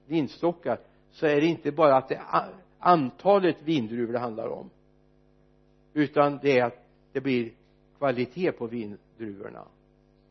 vinstockar 0.07 0.79
så 1.11 1.27
är 1.27 1.41
det 1.41 1.47
inte 1.47 1.73
bara 1.73 1.97
att 1.97 2.09
det 2.09 2.15
är 2.15 2.49
antalet 2.79 3.57
vindruvor 3.63 4.13
det 4.13 4.19
handlar 4.19 4.49
om 4.49 4.71
utan 5.95 6.39
det 6.43 6.59
är 6.59 6.65
att 6.65 6.87
det 7.13 7.21
blir 7.21 7.53
kvalitet 7.99 8.53
på 8.53 8.67
vindruvorna. 8.67 9.65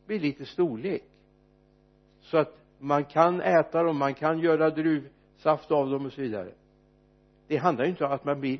Det 0.00 0.06
blir 0.06 0.20
lite 0.20 0.46
storlek. 0.46 1.02
Så 2.20 2.38
att 2.38 2.58
man 2.78 3.04
kan 3.04 3.40
äta 3.40 3.82
dem, 3.82 3.98
man 3.98 4.14
kan 4.14 4.38
göra 4.38 4.70
druvsaft 4.70 5.70
av 5.70 5.90
dem 5.90 6.06
och 6.06 6.12
så 6.12 6.20
vidare. 6.20 6.52
Det 7.46 7.56
handlar 7.56 7.84
ju 7.84 7.90
inte 7.90 8.04
om 8.04 8.12
att 8.12 8.24
man 8.24 8.40
blir 8.40 8.58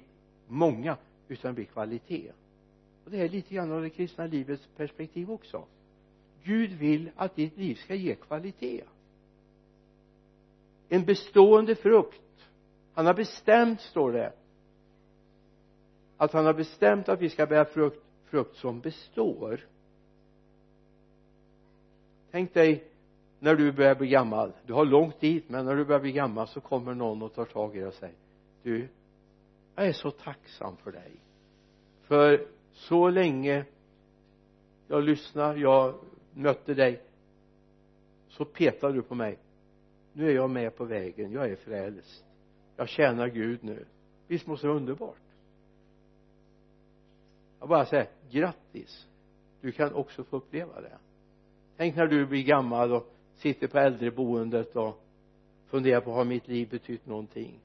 många 0.48 0.96
utan 1.28 1.50
det 1.50 1.54
blir 1.54 1.64
kvalitet. 1.64 2.32
Och 3.04 3.10
det 3.10 3.20
är 3.20 3.28
lite 3.28 3.54
grann 3.54 3.72
av 3.72 3.82
det 3.82 3.90
kristna 3.90 4.26
livets 4.26 4.68
perspektiv 4.76 5.30
också. 5.30 5.64
Gud 6.42 6.70
vill 6.70 7.10
att 7.16 7.36
ditt 7.36 7.56
liv 7.56 7.74
ska 7.74 7.94
ge 7.94 8.14
kvalitet 8.14 8.82
en 10.88 11.04
bestående 11.04 11.74
frukt. 11.74 12.20
Han 12.94 13.06
har 13.06 13.14
bestämt 13.14 13.80
står 13.80 14.12
det 14.12 14.32
att 16.16 16.32
han 16.32 16.46
har 16.46 16.54
bestämt 16.54 17.08
att 17.08 17.20
vi 17.20 17.28
ska 17.28 17.46
bära 17.46 17.64
frukt 17.64 18.04
frukt 18.24 18.56
som 18.56 18.80
består. 18.80 19.60
Tänk 22.30 22.54
dig 22.54 22.84
när 23.38 23.54
du 23.54 23.72
börjar 23.72 23.94
bli 23.94 24.08
gammal. 24.08 24.52
Du 24.66 24.72
har 24.72 24.84
långt 24.84 25.20
dit 25.20 25.48
men 25.48 25.64
när 25.64 25.76
du 25.76 25.84
börjar 25.84 26.00
bli 26.00 26.12
gammal 26.12 26.48
så 26.48 26.60
kommer 26.60 26.94
någon 26.94 27.22
och 27.22 27.34
tar 27.34 27.44
tag 27.44 27.76
i 27.76 27.78
dig 27.78 27.88
och 27.88 27.94
säger 27.94 28.16
du 28.62 28.88
jag 29.74 29.86
är 29.86 29.92
så 29.92 30.10
tacksam 30.10 30.76
för 30.76 30.92
dig. 30.92 31.12
För 32.02 32.46
så 32.72 33.08
länge 33.08 33.64
jag 34.88 35.04
lyssnar 35.04 35.56
jag 35.56 35.94
mötte 36.32 36.74
dig 36.74 37.02
så 38.28 38.44
petade 38.44 38.92
du 38.92 39.02
på 39.02 39.14
mig 39.14 39.38
nu 40.14 40.30
är 40.30 40.34
jag 40.34 40.50
med 40.50 40.76
på 40.76 40.84
vägen. 40.84 41.32
Jag 41.32 41.50
är 41.50 41.56
frälst. 41.56 42.24
Jag 42.76 42.88
tjänar 42.88 43.28
Gud 43.28 43.64
nu. 43.64 43.84
Visst 44.26 44.46
måste 44.46 44.66
det 44.66 44.68
vara 44.68 44.80
underbart? 44.80 45.18
Jag 47.60 47.68
bara 47.68 47.86
säger 47.86 48.08
grattis. 48.30 49.06
Du 49.60 49.72
kan 49.72 49.94
också 49.94 50.24
få 50.24 50.36
uppleva 50.36 50.80
det. 50.80 50.98
Tänk 51.76 51.96
när 51.96 52.06
du 52.06 52.26
blir 52.26 52.42
gammal 52.42 52.92
och 52.92 53.14
sitter 53.36 53.66
på 53.68 53.78
äldreboendet 53.78 54.76
och 54.76 55.02
funderar 55.66 56.00
på 56.00 56.12
har 56.12 56.24
mitt 56.24 56.48
liv 56.48 56.68
betytt 56.70 57.06
någonting? 57.06 57.60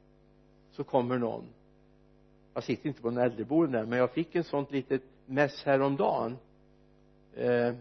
Så 0.72 0.84
kommer 0.84 1.18
någon. 1.18 1.46
Jag 2.54 2.64
sitter 2.64 2.88
inte 2.88 3.02
på 3.02 3.08
en 3.08 3.18
äldreboende 3.18 3.86
men 3.86 4.00
jag 4.00 4.12
fick 4.12 4.36
en 4.36 4.44
sånt 4.44 4.72
litet 4.72 5.02
mess 5.26 5.64
häromdagen. 5.64 6.38
Eh, 7.34 7.74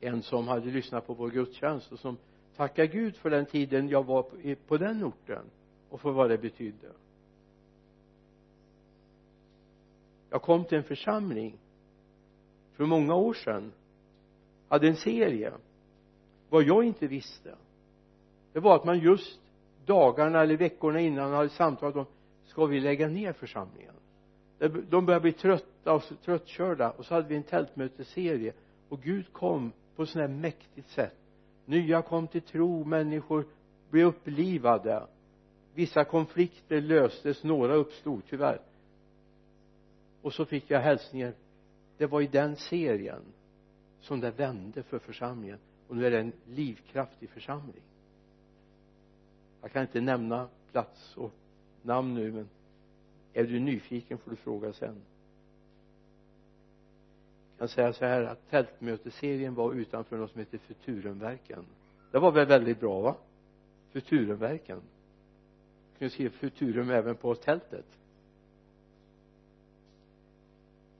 en 0.00 0.22
som 0.22 0.48
hade 0.48 0.70
lyssnat 0.70 1.06
på 1.06 1.14
vår 1.14 1.30
gudstjänst 1.30 1.92
och 1.92 1.98
som 1.98 2.16
tacka 2.58 2.86
Gud 2.86 3.16
för 3.16 3.30
den 3.30 3.46
tiden 3.46 3.88
jag 3.88 4.06
var 4.06 4.22
på, 4.22 4.36
på 4.66 4.76
den 4.76 5.04
orten 5.04 5.44
och 5.88 6.00
för 6.00 6.10
vad 6.10 6.30
det 6.30 6.38
betydde. 6.38 6.88
Jag 10.30 10.42
kom 10.42 10.64
till 10.64 10.78
en 10.78 10.84
församling 10.84 11.58
för 12.72 12.84
många 12.84 13.14
år 13.14 13.34
sedan 13.34 13.72
hade 14.68 14.88
en 14.88 14.96
serie. 14.96 15.52
Vad 16.48 16.62
jag 16.62 16.84
inte 16.84 17.06
visste 17.06 17.54
det 18.52 18.60
var 18.60 18.76
att 18.76 18.84
man 18.84 18.98
just 18.98 19.40
dagarna 19.86 20.42
eller 20.42 20.56
veckorna 20.56 21.00
innan 21.00 21.32
hade 21.32 21.48
samtalat 21.48 21.96
om 21.96 22.06
ska 22.44 22.66
vi 22.66 22.80
lägga 22.80 23.08
ner 23.08 23.32
församlingen? 23.32 23.94
De 24.88 25.06
började 25.06 25.20
bli 25.22 25.32
trötta 25.32 25.92
och 25.92 26.02
tröttkörda 26.24 26.90
och 26.90 27.04
så 27.06 27.14
hade 27.14 27.28
vi 27.28 27.36
en 27.36 27.42
tältmötesserie 27.42 28.52
och 28.88 29.02
Gud 29.02 29.32
kom 29.32 29.72
på 29.96 30.02
ett 30.02 30.08
sådant 30.08 30.30
här 30.30 30.36
mäktigt 30.36 30.88
sätt 30.88 31.27
nya 31.68 32.02
kom 32.02 32.26
till 32.26 32.42
tro 32.42 32.84
människor 32.84 33.46
blev 33.90 34.06
upplivade. 34.06 35.06
Vissa 35.74 36.04
konflikter 36.04 36.80
löstes 36.80 37.44
några 37.44 37.74
uppstod 37.74 38.22
tyvärr. 38.28 38.60
Och 40.22 40.34
så 40.34 40.44
fick 40.44 40.70
jag 40.70 40.80
hälsningar. 40.80 41.34
det 41.98 42.06
var 42.06 42.20
i 42.20 42.26
den 42.26 42.56
serien 42.56 43.22
som 44.00 44.20
det 44.20 44.30
vände 44.30 44.82
för 44.82 44.98
församlingen. 44.98 45.58
Och 45.88 45.96
nu 45.96 46.06
är 46.06 46.10
det 46.10 46.20
en 46.20 46.32
livkraftig 46.46 47.30
församling. 47.30 47.82
Jag 49.62 49.72
kan 49.72 49.82
inte 49.82 50.00
nämna 50.00 50.48
plats 50.72 51.16
och 51.16 51.32
namn 51.82 52.14
nu 52.14 52.32
men 52.32 52.48
är 53.32 53.44
du 53.44 53.60
nyfiken 53.60 54.18
får 54.18 54.30
du 54.30 54.36
fråga 54.36 54.72
sen 54.72 55.02
kan 57.58 57.68
säga 57.68 57.92
så 57.92 58.04
här 58.04 58.22
att 58.22 58.50
tältmötesserien 58.50 59.54
var 59.54 59.72
utanför 59.72 60.16
något 60.16 60.30
som 60.30 60.38
heter 60.38 60.58
Futurumverken. 60.58 61.64
Det 62.12 62.18
var 62.18 62.32
väl 62.32 62.46
väldigt 62.46 62.80
bra 62.80 63.00
va? 63.00 63.16
Futurumverken. 63.92 64.80
Du 65.92 65.98
kan 65.98 66.10
skriva 66.10 66.30
futurum 66.30 66.90
även 66.90 67.16
på 67.16 67.34
tältet? 67.34 67.86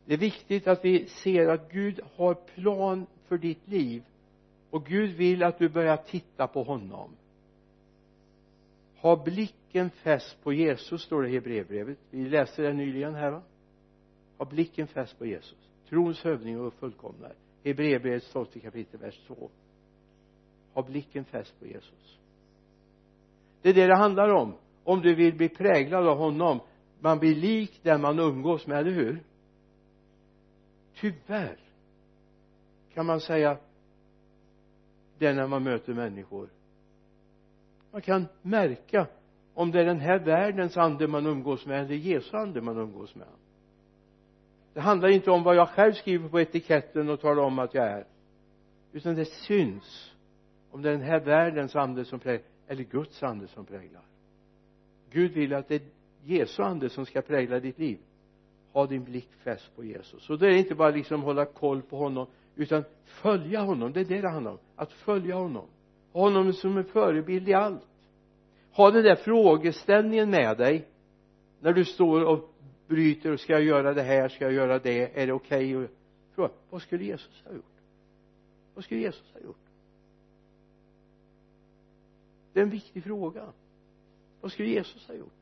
Det 0.05 0.14
är 0.14 0.18
viktigt 0.18 0.66
att 0.66 0.85
vi 0.85 1.07
ser 1.09 1.49
att 1.49 1.73
Gud 1.73 2.01
har 2.16 2.35
plan 2.35 3.07
för 3.27 3.38
ditt 3.38 3.68
liv. 3.68 4.03
Och 4.71 4.87
Gud 4.87 5.11
vill 5.11 5.42
att 5.42 5.59
du 5.59 5.68
börjar 5.68 5.97
titta 5.97 6.47
på 6.47 6.62
honom. 6.62 7.16
Ha 8.97 9.25
blicken 9.25 9.90
fäst 9.90 10.42
på 10.42 10.53
Jesus 10.53 11.03
står 11.03 11.23
det 11.23 11.29
i 11.29 11.33
Hebreerbrevet. 11.33 11.99
Vi 12.11 12.29
läste 12.29 12.62
det 12.62 12.73
nyligen 12.73 13.14
här 13.14 13.31
va? 13.31 13.42
Ha 14.38 14.44
blicken 14.44 14.87
fäst 14.87 15.18
på 15.18 15.27
Jesus 15.27 15.68
trons 15.88 16.24
hövding 16.24 16.61
och 16.61 16.74
fullkomnare 16.74 17.35
Hebreerbrevets 17.64 18.33
tolfte 18.33 18.61
kapitel 18.61 19.01
vers 19.01 19.20
2 19.27 19.51
ha 20.72 20.83
blicken 20.83 21.24
fäst 21.24 21.61
på 21.61 21.66
Jesus. 21.66 22.18
Det 23.62 23.68
är 23.68 23.74
det 23.74 23.87
det 23.87 23.96
handlar 23.96 24.29
om. 24.29 24.55
Om 24.85 25.01
du 25.01 25.14
vill 25.14 25.37
bli 25.37 25.48
präglad 25.48 26.07
av 26.09 26.18
honom 26.18 26.61
man 27.01 27.18
blir 27.18 27.35
lik 27.35 27.81
den 27.83 28.01
man 28.01 28.18
umgås 28.18 28.66
med, 28.66 28.79
eller 28.79 28.90
hur? 28.90 29.22
Tyvärr 30.94 31.59
kan 32.94 33.07
man 33.07 33.20
säga 33.20 33.59
det 35.18 35.33
när 35.33 35.46
man 35.46 35.62
möter 35.62 35.94
människor. 35.94 36.48
Man 37.90 38.03
kan 38.03 38.27
märka 38.42 39.07
om 39.55 39.70
det 39.70 39.81
är 39.81 39.85
den 39.85 40.01
här 40.01 40.18
världens 40.18 40.77
ande 40.77 41.09
man 41.09 41.27
umgås 41.27 41.66
med 41.66 41.85
eller 41.85 41.94
Jesu 41.94 42.37
ande 42.37 42.61
man 42.61 42.79
umgås 42.79 43.14
med 43.14 43.29
det 44.79 44.83
handlar 44.83 45.09
inte 45.09 45.31
om 45.31 45.43
vad 45.43 45.57
jag 45.57 45.69
själv 45.69 45.93
skriver 45.93 46.29
på 46.29 46.41
etiketten 46.41 47.09
och 47.09 47.21
talar 47.21 47.43
om 47.43 47.59
att 47.59 47.75
jag 47.75 47.87
är. 47.87 48.07
Utan 48.93 49.14
det 49.14 49.25
syns 49.25 50.12
om 50.71 50.83
det 50.83 50.88
är 50.88 50.93
den 50.93 51.03
här 51.03 51.21
världens 51.21 51.77
ande 51.77 52.05
som 52.05 52.21
präglar 52.21 52.47
eller 52.69 52.85
Guds 52.85 53.23
ande 53.23 53.49
som 53.49 53.64
präglar. 53.64 54.03
Gud 55.11 55.33
vill 55.33 55.55
att 55.55 55.69
det 55.69 55.75
är 55.75 55.81
Jesu 56.25 56.62
ande 56.62 56.88
som 56.88 57.07
ska 57.07 57.23
prägla 57.23 57.61
ditt 57.61 57.79
liv. 57.79 57.99
Ha 58.73 58.87
din 58.87 59.05
blick 59.05 59.29
fäst 59.45 59.77
på 59.77 59.85
Jesus. 59.85 60.31
Och 60.31 60.38
det 60.38 60.47
är 60.47 60.57
inte 60.57 60.75
bara 60.75 60.91
liksom 60.91 61.23
hålla 61.23 61.45
koll 61.45 61.83
på 61.83 61.97
honom 61.97 62.27
utan 62.57 62.85
följa 63.05 63.61
honom. 63.61 63.93
Det 63.93 64.01
är 64.01 64.05
det 64.05 64.21
det 64.21 64.31
handlar 64.31 64.53
om. 64.53 64.59
Att 64.77 64.93
följa 64.93 65.35
honom. 65.35 65.67
Ha 66.12 66.21
honom 66.21 66.53
som 66.53 66.77
en 66.77 66.85
förebild 66.85 67.49
i 67.49 67.55
allt. 67.55 67.87
Ha 68.73 68.91
den 68.91 69.03
där 69.03 69.17
frågeställningen 69.17 70.31
med 70.31 70.59
dig 70.59 70.88
när 71.61 71.73
du 71.73 71.85
står 71.85 72.25
och 72.25 72.55
bryter 72.88 73.33
och 73.33 73.40
ska 73.40 73.53
jag 73.53 73.62
göra 73.62 73.94
det 73.94 74.03
här, 74.03 74.29
ska 74.29 74.44
jag 74.44 74.53
göra 74.53 74.79
det, 74.79 75.20
är 75.22 75.27
det 75.27 75.33
okej 75.33 75.77
okay? 75.77 75.88
fråga, 76.35 76.53
vad 76.70 76.83
skulle 76.83 77.05
Jesus 77.05 77.42
ha 77.44 77.53
gjort? 77.53 77.64
Vad 78.74 78.85
skulle 78.85 79.01
Jesus 79.01 79.33
ha 79.33 79.40
gjort? 79.40 79.57
Det 82.53 82.61
är 82.61 82.64
en 82.64 82.70
viktig 82.70 83.05
fråga. 83.05 83.53
Vad 84.40 84.53
skulle 84.53 84.68
Jesus 84.68 85.09
ha 85.09 85.14
gjort? 85.14 85.33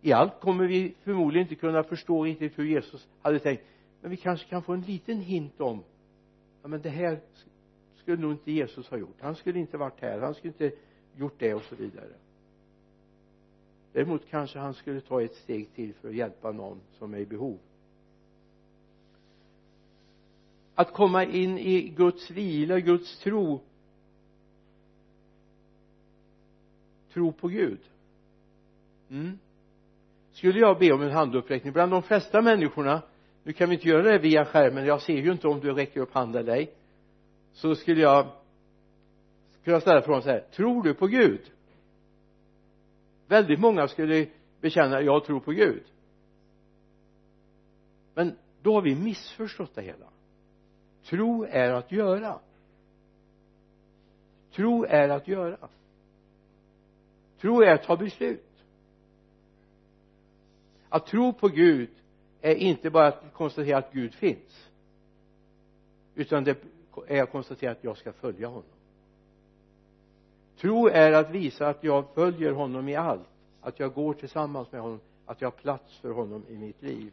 I 0.00 0.12
allt 0.12 0.40
kommer 0.40 0.66
vi 0.66 0.94
förmodligen 1.02 1.44
inte 1.44 1.54
kunna 1.54 1.82
förstå 1.82 2.24
riktigt 2.24 2.58
hur 2.58 2.64
Jesus 2.64 3.08
hade 3.22 3.38
tänkt. 3.38 3.62
Men 4.00 4.10
vi 4.10 4.16
kanske 4.16 4.48
kan 4.48 4.62
få 4.62 4.72
en 4.72 4.82
liten 4.82 5.20
hint 5.20 5.60
om 5.60 5.82
ja 6.62 6.68
men 6.68 6.82
det 6.82 6.88
här 6.88 7.20
skulle 7.96 8.16
nog 8.16 8.32
inte 8.32 8.52
Jesus 8.52 8.88
ha 8.88 8.96
gjort. 8.96 9.16
Han 9.20 9.34
skulle 9.34 9.58
inte 9.58 9.76
varit 9.76 10.00
här. 10.00 10.20
Han 10.20 10.34
skulle 10.34 10.52
inte 10.52 10.76
gjort 11.16 11.34
det 11.38 11.54
och 11.54 11.62
så 11.62 11.76
vidare 11.76 12.12
däremot 13.94 14.30
kanske 14.30 14.58
han 14.58 14.74
skulle 14.74 15.00
ta 15.00 15.22
ett 15.22 15.34
steg 15.34 15.74
till 15.74 15.94
för 15.94 16.08
att 16.08 16.14
hjälpa 16.14 16.52
någon 16.52 16.80
som 16.98 17.14
är 17.14 17.18
i 17.18 17.26
behov. 17.26 17.58
Att 20.74 20.92
komma 20.92 21.24
in 21.24 21.58
i 21.58 21.88
Guds 21.96 22.30
vila, 22.30 22.80
Guds 22.80 23.18
tro 23.18 23.60
tro 27.12 27.32
på 27.32 27.48
Gud. 27.48 27.78
Mm. 29.10 29.38
skulle 30.32 30.58
jag 30.58 30.78
be 30.78 30.92
om 30.92 31.02
en 31.02 31.10
handuppräckning 31.10 31.72
bland 31.72 31.92
de 31.92 32.02
flesta 32.02 32.42
människorna 32.42 33.02
nu 33.42 33.52
kan 33.52 33.68
vi 33.68 33.74
inte 33.74 33.88
göra 33.88 34.02
det 34.02 34.18
via 34.18 34.44
skärmen 34.44 34.86
jag 34.86 35.02
ser 35.02 35.16
ju 35.16 35.32
inte 35.32 35.48
om 35.48 35.60
du 35.60 35.72
räcker 35.72 36.00
upp 36.00 36.14
handen 36.14 36.42
eller 36.42 36.56
ej 36.56 36.74
så 37.52 37.74
skulle 37.74 38.00
jag 38.00 38.26
kunna 39.64 39.80
ställa 39.80 40.02
frågan 40.02 40.22
så 40.22 40.28
här 40.28 40.40
tror 40.40 40.82
du 40.82 40.94
på 40.94 41.06
Gud? 41.06 41.40
Väldigt 43.34 43.60
många 43.60 43.88
skulle 43.88 44.26
bekänna 44.60 45.02
jag 45.02 45.24
tror 45.24 45.40
på 45.40 45.50
Gud. 45.52 45.84
Men 48.14 48.36
då 48.62 48.74
har 48.74 48.82
vi 48.82 48.94
missförstått 48.94 49.74
det 49.74 49.82
hela. 49.82 50.06
Tro 51.04 51.44
är 51.44 51.70
att 51.70 51.92
göra. 51.92 52.38
Tro 54.52 54.84
är 54.84 55.08
att 55.08 55.28
göra. 55.28 55.68
Tro 57.40 57.62
är 57.62 57.74
att 57.74 57.82
ta 57.82 57.96
beslut. 57.96 58.64
Att 60.88 61.06
tro 61.06 61.32
på 61.32 61.48
Gud 61.48 61.90
är 62.40 62.54
inte 62.54 62.90
bara 62.90 63.06
att 63.06 63.32
konstatera 63.32 63.78
att 63.78 63.92
Gud 63.92 64.14
finns 64.14 64.70
utan 66.14 66.44
det 66.44 66.58
är 67.06 67.22
att 67.22 67.30
konstatera 67.30 67.70
att 67.70 67.84
jag 67.84 67.96
ska 67.96 68.12
följa 68.12 68.48
honom 68.48 68.64
tro 70.60 70.88
är 70.88 71.12
att 71.12 71.30
visa 71.30 71.68
att 71.68 71.84
jag 71.84 72.04
följer 72.14 72.52
honom 72.52 72.88
i 72.88 72.96
allt 72.96 73.28
att 73.60 73.80
jag 73.80 73.94
går 73.94 74.14
tillsammans 74.14 74.72
med 74.72 74.80
honom 74.80 75.00
att 75.26 75.40
jag 75.40 75.46
har 75.46 75.56
plats 75.58 75.98
för 75.98 76.10
honom 76.10 76.44
i 76.48 76.58
mitt 76.58 76.82
liv. 76.82 77.12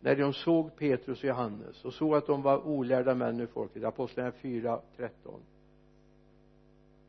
När 0.00 0.16
de 0.16 0.32
såg 0.32 0.76
Petrus 0.76 1.18
och 1.18 1.24
Johannes 1.24 1.84
och 1.84 1.94
såg 1.94 2.14
att 2.14 2.26
de 2.26 2.42
var 2.42 2.66
olärda 2.66 3.14
män 3.14 3.40
ur 3.40 3.46
folket 3.46 3.84
apostlagärningarna 3.84 4.38
4, 4.42 4.80
13 4.96 5.40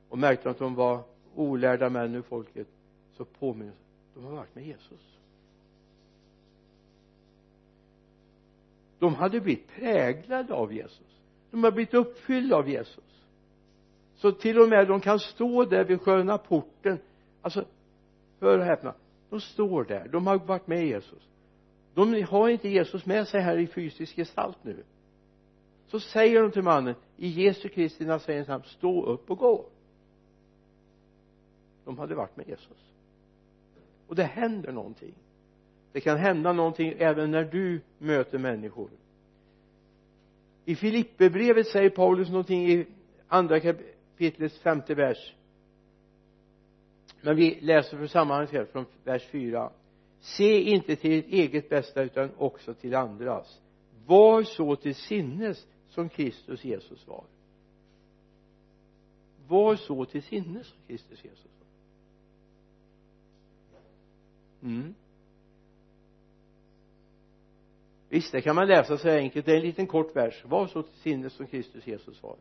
och 0.09 0.17
märkte 0.17 0.49
att 0.49 0.59
de 0.59 0.75
var 0.75 1.03
olärda 1.35 1.89
män 1.89 2.15
ur 2.15 2.21
folket 2.21 2.67
så 3.13 3.25
påminner 3.25 3.73
de 4.13 4.23
har 4.23 4.31
varit 4.31 4.55
med 4.55 4.65
Jesus. 4.65 5.17
De 8.99 9.15
hade 9.15 9.41
blivit 9.41 9.67
präglade 9.67 10.53
av 10.53 10.73
Jesus. 10.73 11.21
De 11.51 11.63
har 11.63 11.71
blivit 11.71 11.93
uppfyllda 11.93 12.55
av 12.55 12.69
Jesus 12.69 13.10
så 14.21 14.31
till 14.31 14.59
och 14.59 14.69
med 14.69 14.87
de 14.87 15.01
kan 15.01 15.19
stå 15.19 15.65
där 15.65 15.83
vid 15.83 16.01
sköna 16.01 16.37
porten. 16.37 16.99
Alltså 17.41 17.65
hör 18.39 18.59
och 18.59 18.65
häpna. 18.65 18.93
De 19.29 19.41
står 19.41 19.83
där. 19.83 20.07
De 20.07 20.27
har 20.27 20.37
varit 20.37 20.67
med 20.67 20.87
Jesus. 20.87 21.27
De 21.93 22.23
har 22.23 22.49
inte 22.49 22.69
Jesus 22.69 23.05
med 23.05 23.27
sig 23.27 23.41
här 23.41 23.57
i 23.57 23.67
fysisk 23.67 24.15
gestalt 24.15 24.57
nu. 24.61 24.83
Så 25.87 25.99
säger 25.99 26.41
de 26.41 26.51
till 26.51 26.61
mannen 26.61 26.95
i 27.17 27.27
Jesu 27.27 27.69
Kristi 27.69 28.05
Nazarens 28.05 28.47
namn 28.47 28.63
stå 28.63 29.05
upp 29.05 29.31
och 29.31 29.37
gå. 29.37 29.65
De 31.85 31.97
hade 31.97 32.15
varit 32.15 32.37
med 32.37 32.47
Jesus. 32.47 32.77
Och 34.07 34.15
det 34.15 34.23
händer 34.23 34.71
någonting. 34.71 35.13
Det 35.91 36.01
kan 36.01 36.17
hända 36.17 36.53
någonting 36.53 36.93
även 36.97 37.31
när 37.31 37.43
du 37.43 37.81
möter 37.97 38.37
människor. 38.37 38.89
I 40.65 40.75
Filipperbrevet 40.75 41.67
säger 41.67 41.89
Paulus 41.89 42.29
någonting 42.29 42.71
i 42.71 42.85
andra 43.27 43.59
kapitlets 44.11 44.59
femte 44.59 44.95
vers. 44.95 45.35
Men 47.21 47.35
vi 47.35 47.59
läser 47.61 47.97
för 47.97 48.07
sammanhanget 48.07 48.51
här 48.51 48.65
från 48.65 48.85
vers 49.03 49.27
4 49.31 49.71
se 50.19 50.61
inte 50.61 50.95
till 50.95 51.19
ert 51.19 51.25
eget 51.25 51.69
bästa 51.69 52.03
utan 52.03 52.31
också 52.37 52.73
till 52.73 52.95
andras. 52.95 53.61
Var 54.05 54.43
så 54.43 54.75
till 54.75 54.95
sinnes 54.95 55.67
som 55.89 56.09
Kristus 56.09 56.63
Jesus 56.63 57.07
var. 57.07 57.23
Var 59.47 59.75
så 59.75 60.05
till 60.05 60.23
sinnes 60.23 60.67
som 60.67 60.77
Kristus 60.87 61.23
Jesus 61.23 61.51
var. 61.59 61.67
Mm. 64.69 64.95
Visst 68.09 68.31
det 68.31 68.41
kan 68.41 68.55
man 68.55 68.67
läsa 68.67 68.97
så 68.97 69.09
enkelt. 69.09 69.45
Det 69.45 69.51
är 69.51 69.57
en 69.57 69.61
liten 69.61 69.87
kort 69.87 70.15
vers. 70.15 70.45
Var 70.45 70.67
så 70.67 70.83
till 70.83 70.99
sinnes 70.99 71.33
som 71.33 71.47
Kristus 71.47 71.87
Jesus 71.87 72.23
var 72.23 72.37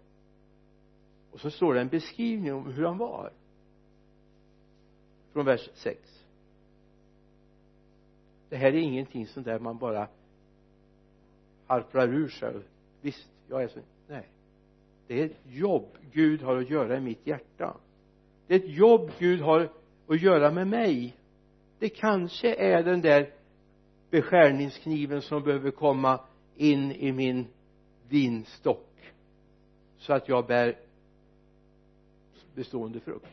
och 1.33 1.41
så 1.41 1.51
står 1.51 1.75
det 1.75 1.81
en 1.81 1.89
beskrivning 1.89 2.55
om 2.55 2.73
hur 2.73 2.85
han 2.85 2.99
var. 2.99 3.33
Från 5.33 5.45
vers 5.45 5.71
6 5.75 6.21
det 8.51 8.57
här 8.57 8.67
är 8.67 8.79
ingenting 8.79 9.27
som 9.27 9.43
där 9.43 9.59
man 9.59 9.79
bara 9.79 10.09
harplar 11.67 12.09
ur 12.09 12.29
sig. 12.29 12.55
Visst 13.01 13.29
jag 13.49 13.63
är 13.63 13.69
så 13.69 13.81
nej. 14.09 14.29
Det 15.07 15.21
är 15.21 15.27
ett 15.27 15.41
jobb 15.45 15.89
Gud 16.13 16.43
har 16.43 16.57
att 16.57 16.71
göra 16.71 16.97
i 16.97 17.01
mitt 17.01 17.27
hjärta. 17.27 17.77
Det 18.47 18.55
är 18.55 18.59
ett 18.59 18.77
jobb 18.77 19.11
Gud 19.19 19.41
har 19.41 19.69
att 20.09 20.23
göra 20.23 20.51
med 20.51 20.67
mig. 20.67 21.17
Det 21.79 21.89
kanske 21.89 22.55
är 22.55 22.83
den 22.83 23.01
där 23.01 23.33
beskärningskniven 24.11 25.23
som 25.23 25.43
behöver 25.43 25.71
komma 25.71 26.21
in 26.57 26.93
i 26.93 27.13
min 27.13 27.47
vinstock 28.09 29.13
så 29.99 30.13
att 30.13 30.29
jag 30.29 30.47
bär 30.47 30.77
bestående 32.61 33.01
frukt. 33.01 33.27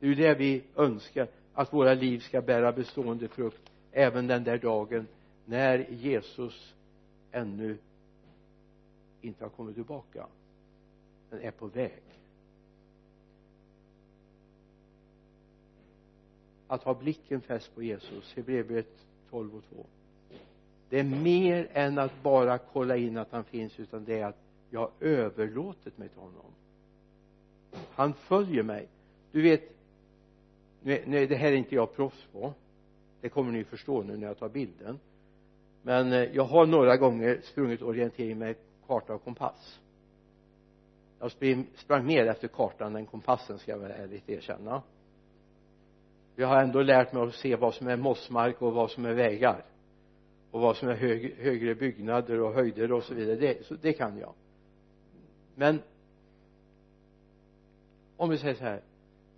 Det 0.00 0.06
är 0.06 0.08
ju 0.08 0.14
det 0.14 0.34
vi 0.34 0.62
önskar 0.76 1.28
att 1.54 1.72
våra 1.72 1.94
liv 1.94 2.18
ska 2.18 2.42
bära 2.42 2.72
bestående 2.72 3.28
frukt 3.28 3.70
även 3.92 4.26
den 4.26 4.44
där 4.44 4.58
dagen 4.58 5.06
när 5.44 5.78
Jesus 5.90 6.74
ännu 7.32 7.78
inte 9.20 9.44
har 9.44 9.50
kommit 9.50 9.74
tillbaka 9.74 10.26
men 11.30 11.40
är 11.40 11.50
på 11.50 11.66
väg. 11.66 12.02
Att 16.66 16.82
ha 16.82 16.94
blicken 16.94 17.40
fäst 17.40 17.74
på 17.74 17.82
Jesus 17.82 18.34
Hebreerbrevet 18.34 19.06
12 19.30 19.56
och 19.56 19.62
2 19.70 19.86
det 20.88 20.98
är 20.98 21.04
mer 21.04 21.68
än 21.72 21.98
att 21.98 22.22
bara 22.22 22.58
kolla 22.58 22.96
in 22.96 23.16
att 23.16 23.32
han 23.32 23.44
finns 23.44 23.80
utan 23.80 24.04
det 24.04 24.20
är 24.20 24.26
att 24.26 24.38
jag 24.70 24.80
har 24.80 24.90
överlåtit 25.00 25.98
mig 25.98 26.08
till 26.08 26.20
honom 26.20 26.52
han 27.94 28.14
följer 28.14 28.62
mig. 28.62 28.88
Du 29.32 29.42
vet 29.42 29.62
nu, 30.82 31.02
nu 31.06 31.26
det 31.26 31.36
här 31.36 31.52
är 31.52 31.56
inte 31.56 31.74
jag 31.74 31.96
proffs 31.96 32.26
på. 32.32 32.54
Det 33.20 33.28
kommer 33.28 33.52
ni 33.52 33.64
förstå 33.64 34.02
nu 34.02 34.16
när 34.16 34.26
jag 34.26 34.38
tar 34.38 34.48
bilden. 34.48 34.98
Men 35.82 36.12
eh, 36.12 36.22
jag 36.22 36.44
har 36.44 36.66
några 36.66 36.96
gånger 36.96 37.40
sprungit 37.42 37.82
orientering 37.82 38.38
med 38.38 38.56
karta 38.86 39.14
och 39.14 39.24
kompass. 39.24 39.80
Jag 41.18 41.30
sprang, 41.30 41.66
sprang 41.74 42.06
mer 42.06 42.26
efter 42.26 42.48
kartan 42.48 42.96
än 42.96 43.06
kompassen 43.06 43.58
ska 43.58 43.72
jag 43.72 43.78
väl 43.78 43.90
ärligt 43.90 44.28
erkänna. 44.28 44.82
Jag 46.36 46.48
har 46.48 46.62
ändå 46.62 46.82
lärt 46.82 47.12
mig 47.12 47.22
att 47.22 47.34
se 47.34 47.56
vad 47.56 47.74
som 47.74 47.88
är 47.88 47.96
mossmark 47.96 48.62
och 48.62 48.72
vad 48.72 48.90
som 48.90 49.04
är 49.04 49.14
vägar. 49.14 49.64
Och 50.50 50.60
vad 50.60 50.76
som 50.76 50.88
är 50.88 50.94
hög, 50.94 51.34
högre 51.38 51.74
byggnader 51.74 52.40
och 52.40 52.54
höjder 52.54 52.92
och 52.92 53.04
så 53.04 53.14
vidare. 53.14 53.36
Det, 53.36 53.66
så 53.66 53.74
det 53.74 53.92
kan 53.92 54.18
jag. 54.18 54.32
Men 55.54 55.82
om 58.16 58.30
vi 58.30 58.38
säger 58.38 58.54
så 58.54 58.64
här 58.64 58.82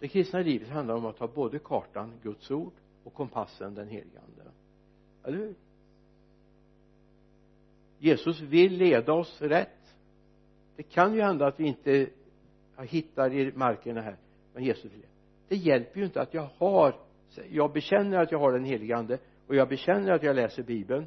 det 0.00 0.08
kristna 0.08 0.38
livet 0.38 0.68
handlar 0.68 0.94
om 0.94 1.06
att 1.06 1.18
ha 1.18 1.26
både 1.26 1.58
kartan, 1.58 2.12
Guds 2.22 2.50
ord 2.50 2.72
och 3.04 3.14
kompassen, 3.14 3.74
den 3.74 3.88
helige 3.88 4.20
ande. 4.20 4.50
Eller 5.24 5.38
hur? 5.38 5.54
Jesus 7.98 8.40
vill 8.40 8.72
leda 8.72 9.12
oss 9.12 9.42
rätt. 9.42 9.96
Det 10.76 10.82
kan 10.82 11.14
ju 11.14 11.22
hända 11.22 11.46
att 11.46 11.60
vi 11.60 11.66
inte 11.66 12.08
hittar 12.78 13.32
i 13.32 13.52
markerna 13.52 14.00
här 14.00 14.16
men 14.54 14.64
Jesus 14.64 14.92
vill 14.92 15.02
det. 15.48 15.56
Hjälper 15.56 15.98
ju 15.98 16.04
inte 16.04 16.20
att 16.20 16.34
jag 16.34 16.48
har 16.58 16.96
jag 17.50 17.72
bekänner 17.72 18.18
att 18.18 18.32
jag 18.32 18.38
har 18.38 18.52
den 18.52 18.64
helige 18.64 18.96
ande 18.96 19.18
och 19.46 19.54
jag 19.54 19.68
bekänner 19.68 20.12
att 20.12 20.22
jag 20.22 20.36
läser 20.36 20.62
bibeln 20.62 21.06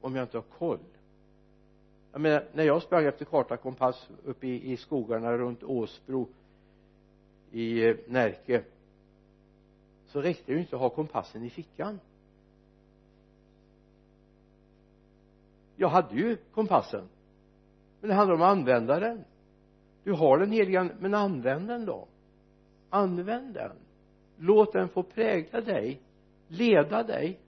om 0.00 0.16
jag 0.16 0.24
inte 0.24 0.36
har 0.36 0.44
koll. 0.58 0.78
Jag 2.12 2.20
menar 2.20 2.48
när 2.52 2.64
jag 2.64 2.82
sprang 2.82 3.06
efter 3.06 3.24
karta 3.24 3.54
och 3.54 3.60
kompass 3.60 4.10
uppe 4.24 4.46
i, 4.46 4.72
i 4.72 4.76
skogarna 4.76 5.32
runt 5.38 5.62
Åsbro 5.62 6.28
i 7.52 7.88
eh, 7.88 7.96
Närke 8.06 8.62
så 10.06 10.20
räckte 10.20 10.42
det 10.46 10.52
ju 10.52 10.60
inte 10.60 10.76
att 10.76 10.82
ha 10.82 10.90
kompassen 10.90 11.44
i 11.44 11.50
fickan. 11.50 12.00
Jag 15.76 15.88
hade 15.88 16.14
ju 16.14 16.36
kompassen 16.36 17.08
men 18.00 18.08
det 18.08 18.14
handlar 18.14 18.34
om 18.34 18.42
att 18.42 18.50
använda 18.50 19.00
den. 19.00 19.24
Du 20.04 20.12
har 20.12 20.38
den 20.38 20.52
heliga 20.52 20.90
men 21.00 21.14
använd 21.14 21.68
den 21.68 21.84
då. 21.84 22.08
Använd 22.90 23.54
den. 23.54 23.72
Låt 24.38 24.72
den 24.72 24.88
få 24.88 25.02
prägla 25.02 25.60
dig 25.60 26.00
leda 26.52 27.02
dig. 27.02 27.38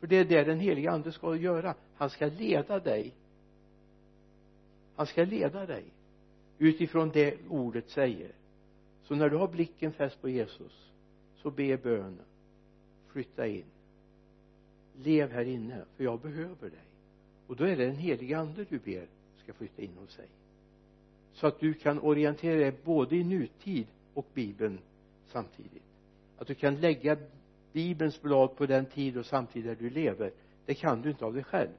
För 0.00 0.06
det 0.06 0.16
är 0.16 0.24
det 0.24 0.44
den 0.44 0.60
heliga 0.60 0.90
ande 0.90 1.12
ska 1.12 1.36
göra. 1.36 1.74
Han 1.96 2.10
ska 2.10 2.26
leda 2.26 2.78
dig. 2.78 3.14
Han 4.96 5.06
ska 5.06 5.24
leda 5.24 5.66
dig. 5.66 5.84
Utifrån 6.58 7.10
det 7.10 7.38
ordet 7.48 7.88
säger 7.88 8.32
så 9.08 9.14
när 9.14 9.30
du 9.30 9.36
har 9.36 9.48
blicken 9.48 9.92
fäst 9.92 10.20
på 10.20 10.28
Jesus 10.28 10.90
så 11.36 11.50
be 11.50 11.76
bönen. 11.76 12.24
Flytta 13.06 13.46
in. 13.46 13.64
Lev 15.02 15.32
här 15.32 15.44
inne 15.44 15.84
för 15.96 16.04
jag 16.04 16.20
behöver 16.20 16.70
dig. 16.70 16.86
Och 17.46 17.56
då 17.56 17.64
är 17.64 17.76
det 17.76 17.86
den 17.86 17.96
helige 17.96 18.38
ande 18.38 18.64
du 18.68 18.78
ber 18.78 19.06
ska 19.42 19.52
flytta 19.52 19.82
in 19.82 19.96
hos 20.00 20.16
dig. 20.16 20.28
Så 21.32 21.46
att 21.46 21.60
du 21.60 21.74
kan 21.74 22.00
orientera 22.00 22.60
dig 22.60 22.72
både 22.84 23.16
i 23.16 23.24
nutid 23.24 23.86
och 24.14 24.26
bibeln 24.34 24.78
samtidigt. 25.26 25.82
Att 26.38 26.46
du 26.46 26.54
kan 26.54 26.80
lägga 26.80 27.16
bibelns 27.72 28.22
blad 28.22 28.56
på 28.56 28.66
den 28.66 28.86
tid 28.86 29.16
och 29.16 29.26
samtid 29.26 29.64
där 29.64 29.76
du 29.78 29.90
lever 29.90 30.32
det 30.66 30.74
kan 30.74 31.02
du 31.02 31.10
inte 31.10 31.24
av 31.24 31.34
dig 31.34 31.44
själv. 31.44 31.70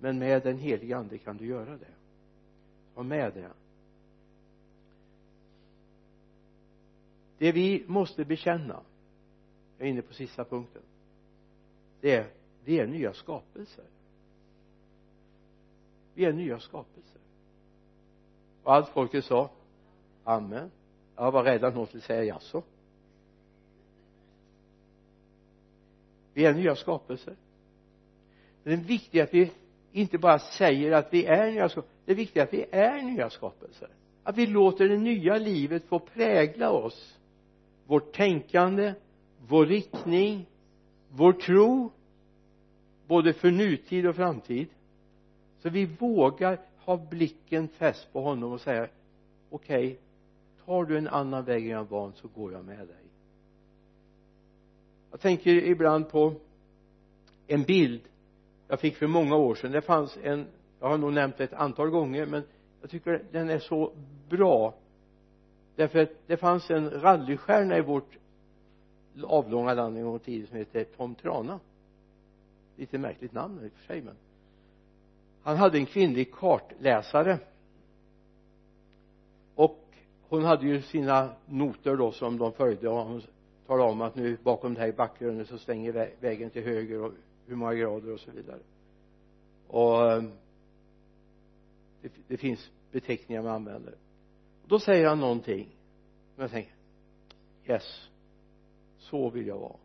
Men 0.00 0.18
med 0.18 0.42
den 0.42 0.58
helige 0.58 0.96
ande 0.96 1.18
kan 1.18 1.36
du 1.36 1.46
göra 1.46 1.76
det. 1.76 1.94
Ha 2.94 3.02
med 3.02 3.32
det. 3.34 3.50
Det 7.38 7.52
vi 7.52 7.84
måste 7.86 8.24
bekänna 8.24 8.80
jag 9.78 9.86
är 9.86 9.90
inne 9.90 10.02
på 10.02 10.14
sista 10.14 10.44
punkten 10.44 10.82
det 12.00 12.14
är 12.14 12.26
vi 12.64 12.78
är 12.78 12.86
nya 12.86 13.12
skapelser. 13.12 13.84
Vi 16.14 16.24
är 16.24 16.32
nya 16.32 16.60
skapelser. 16.60 17.20
Och 18.62 18.74
allt 18.74 18.88
folket 18.88 19.24
sa 19.24 19.50
amen. 20.24 20.70
Jag 21.16 21.32
var 21.32 21.44
rädd 21.44 21.64
att 21.64 21.74
någon 21.74 21.86
skulle 21.86 22.02
säga 22.02 22.24
jaså. 22.24 22.62
Vi 26.34 26.44
är 26.44 26.54
nya 26.54 26.76
skapelser. 26.76 27.36
Det 28.62 28.72
är 28.72 28.76
viktigt 28.76 29.22
att 29.22 29.34
vi 29.34 29.52
inte 29.92 30.18
bara 30.18 30.38
säger 30.38 30.92
att 30.92 31.12
vi 31.12 31.26
är 31.26 31.50
nya 31.50 31.68
skapelser 31.68 31.96
det 32.06 32.12
är 32.12 32.16
viktigt 32.16 32.42
att 32.42 32.52
vi 32.52 32.66
är 32.70 33.02
nya 33.02 33.30
skapelser. 33.30 33.88
Att 34.22 34.36
vi 34.36 34.46
låter 34.46 34.88
det 34.88 34.98
nya 34.98 35.38
livet 35.38 35.84
få 35.84 35.98
prägla 35.98 36.70
oss 36.70 37.15
vårt 37.86 38.12
tänkande 38.12 38.94
vår 39.48 39.66
riktning 39.66 40.46
vår 41.08 41.32
tro 41.32 41.90
både 43.06 43.32
för 43.32 43.50
nutid 43.50 44.06
och 44.06 44.16
framtid. 44.16 44.68
Så 45.58 45.70
vi 45.70 45.84
vågar 45.84 46.58
ha 46.78 46.96
blicken 46.96 47.68
fäst 47.68 48.12
på 48.12 48.20
honom 48.20 48.52
och 48.52 48.60
säga 48.60 48.88
okej 49.50 49.86
okay, 49.86 49.96
tar 50.64 50.84
du 50.84 50.98
en 50.98 51.08
annan 51.08 51.44
väg 51.44 51.64
än 51.64 51.70
jag 51.70 51.80
är 51.80 51.84
van 51.84 52.12
så 52.12 52.28
går 52.28 52.52
jag 52.52 52.64
med 52.64 52.78
dig. 52.78 53.04
Jag 55.10 55.20
tänker 55.20 55.50
ibland 55.50 56.08
på 56.08 56.34
en 57.46 57.62
bild 57.62 58.00
jag 58.68 58.80
fick 58.80 58.96
för 58.96 59.06
många 59.06 59.36
år 59.36 59.54
sedan. 59.54 59.72
Det 59.72 59.82
fanns 59.82 60.18
en 60.22 60.46
jag 60.80 60.88
har 60.88 60.98
nog 60.98 61.12
nämnt 61.12 61.36
det 61.36 61.44
ett 61.44 61.52
antal 61.52 61.90
gånger 61.90 62.26
men 62.26 62.42
jag 62.80 62.90
tycker 62.90 63.24
den 63.32 63.50
är 63.50 63.58
så 63.58 63.92
bra 64.28 64.74
därför 65.76 65.98
att 65.98 66.10
det 66.26 66.36
fanns 66.36 66.70
en 66.70 66.90
rallystjärna 66.90 67.78
i 67.78 67.80
vårt 67.80 68.16
avlånga 69.24 69.74
land 69.74 69.98
en 69.98 70.04
gång 70.04 70.16
i 70.16 70.18
tiden 70.18 70.46
som 70.46 70.56
hette 70.56 70.84
Tom 70.84 71.14
Trana. 71.14 71.60
Lite 72.76 72.98
märkligt 72.98 73.32
namn 73.32 73.64
i 73.64 73.68
och 73.68 73.72
för 73.72 73.86
sig 73.86 74.02
men 74.02 74.14
han 75.42 75.56
hade 75.56 75.78
en 75.78 75.86
kvinnlig 75.86 76.34
kartläsare. 76.34 77.38
Och 79.54 79.84
hon 80.28 80.44
hade 80.44 80.66
ju 80.66 80.82
sina 80.82 81.30
noter 81.46 81.96
då 81.96 82.12
som 82.12 82.38
de 82.38 82.52
följde 82.52 82.88
och 82.88 83.06
hon 83.06 83.22
talade 83.66 83.90
om 83.90 84.00
att 84.00 84.14
nu 84.14 84.36
bakom 84.42 84.74
det 84.74 84.80
här 84.80 84.92
backgrunden 84.92 85.46
så 85.46 85.58
svänger 85.58 86.10
vägen 86.20 86.50
till 86.50 86.62
höger 86.62 87.02
och 87.02 87.12
hur 87.46 87.56
många 87.56 87.74
grader 87.74 88.12
och 88.12 88.20
så 88.20 88.30
vidare. 88.30 88.58
Och 89.66 90.12
ehm, 90.12 90.30
det, 92.02 92.12
det 92.28 92.36
finns 92.36 92.70
beteckningar 92.92 93.42
man 93.42 93.52
använder 93.52 93.94
då 94.68 94.78
säger 94.78 95.06
han 95.06 95.20
någonting. 95.20 95.68
Och 96.36 96.42
jag 96.42 96.50
tänker 96.50 96.72
yes 97.66 98.08
så 98.98 99.30
vill 99.30 99.46
jag 99.46 99.58
vara. 99.58 99.76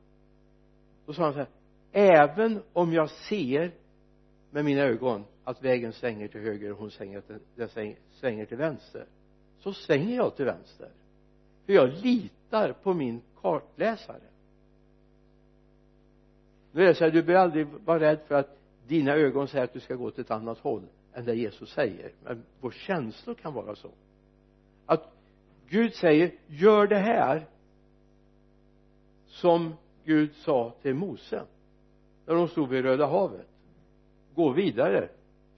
Då 1.05 1.13
sa 1.13 1.23
han 1.23 1.33
så 1.33 1.39
här 1.39 1.47
även 1.91 2.61
om 2.73 2.93
jag 2.93 3.09
ser 3.09 3.71
med 4.51 4.65
mina 4.65 4.81
ögon 4.81 5.25
att 5.43 5.63
vägen 5.63 5.93
svänger 5.93 6.27
till 6.27 6.41
höger 6.41 6.71
och 6.71 6.77
hon 6.77 6.91
svänger, 6.91 7.23
den 7.55 7.95
svänger 8.11 8.45
till 8.45 8.57
vänster 8.57 9.05
så 9.59 9.73
svänger 9.73 10.15
jag 10.15 10.35
till 10.35 10.45
vänster. 10.45 10.89
För 11.65 11.73
jag 11.73 11.93
litar 12.03 12.73
på 12.73 12.93
min 12.93 13.21
kartläsare. 13.41 14.21
Nu 16.71 16.83
är 16.83 16.87
det 16.87 16.95
så 16.95 17.03
här 17.03 17.11
du 17.11 17.23
behöver 17.23 17.43
aldrig 17.43 17.67
vara 17.67 17.99
rädd 17.99 18.19
för 18.27 18.35
att 18.35 18.57
dina 18.87 19.11
ögon 19.11 19.47
säger 19.47 19.63
att 19.63 19.73
du 19.73 19.79
ska 19.79 19.95
gå 19.95 20.11
till 20.11 20.21
ett 20.21 20.31
annat 20.31 20.57
håll 20.57 20.83
än 21.13 21.25
det 21.25 21.35
Jesus 21.35 21.73
säger. 21.73 22.11
Men 22.23 22.43
vår 22.59 22.71
känslor 22.71 23.35
kan 23.35 23.53
vara 23.53 23.75
så 23.75 23.91
att 24.85 25.13
Gud 25.69 25.93
säger 25.93 26.31
gör 26.47 26.87
det 26.87 26.99
här 26.99 27.45
som 29.27 29.73
Gud 30.05 30.35
sa 30.35 30.73
till 30.81 30.93
Mose 30.93 31.43
när 32.25 32.35
de 32.35 32.47
stod 32.47 32.69
vid 32.69 32.83
Röda 32.83 33.05
havet. 33.05 33.47
Gå 34.35 34.49
vidare. 34.49 35.09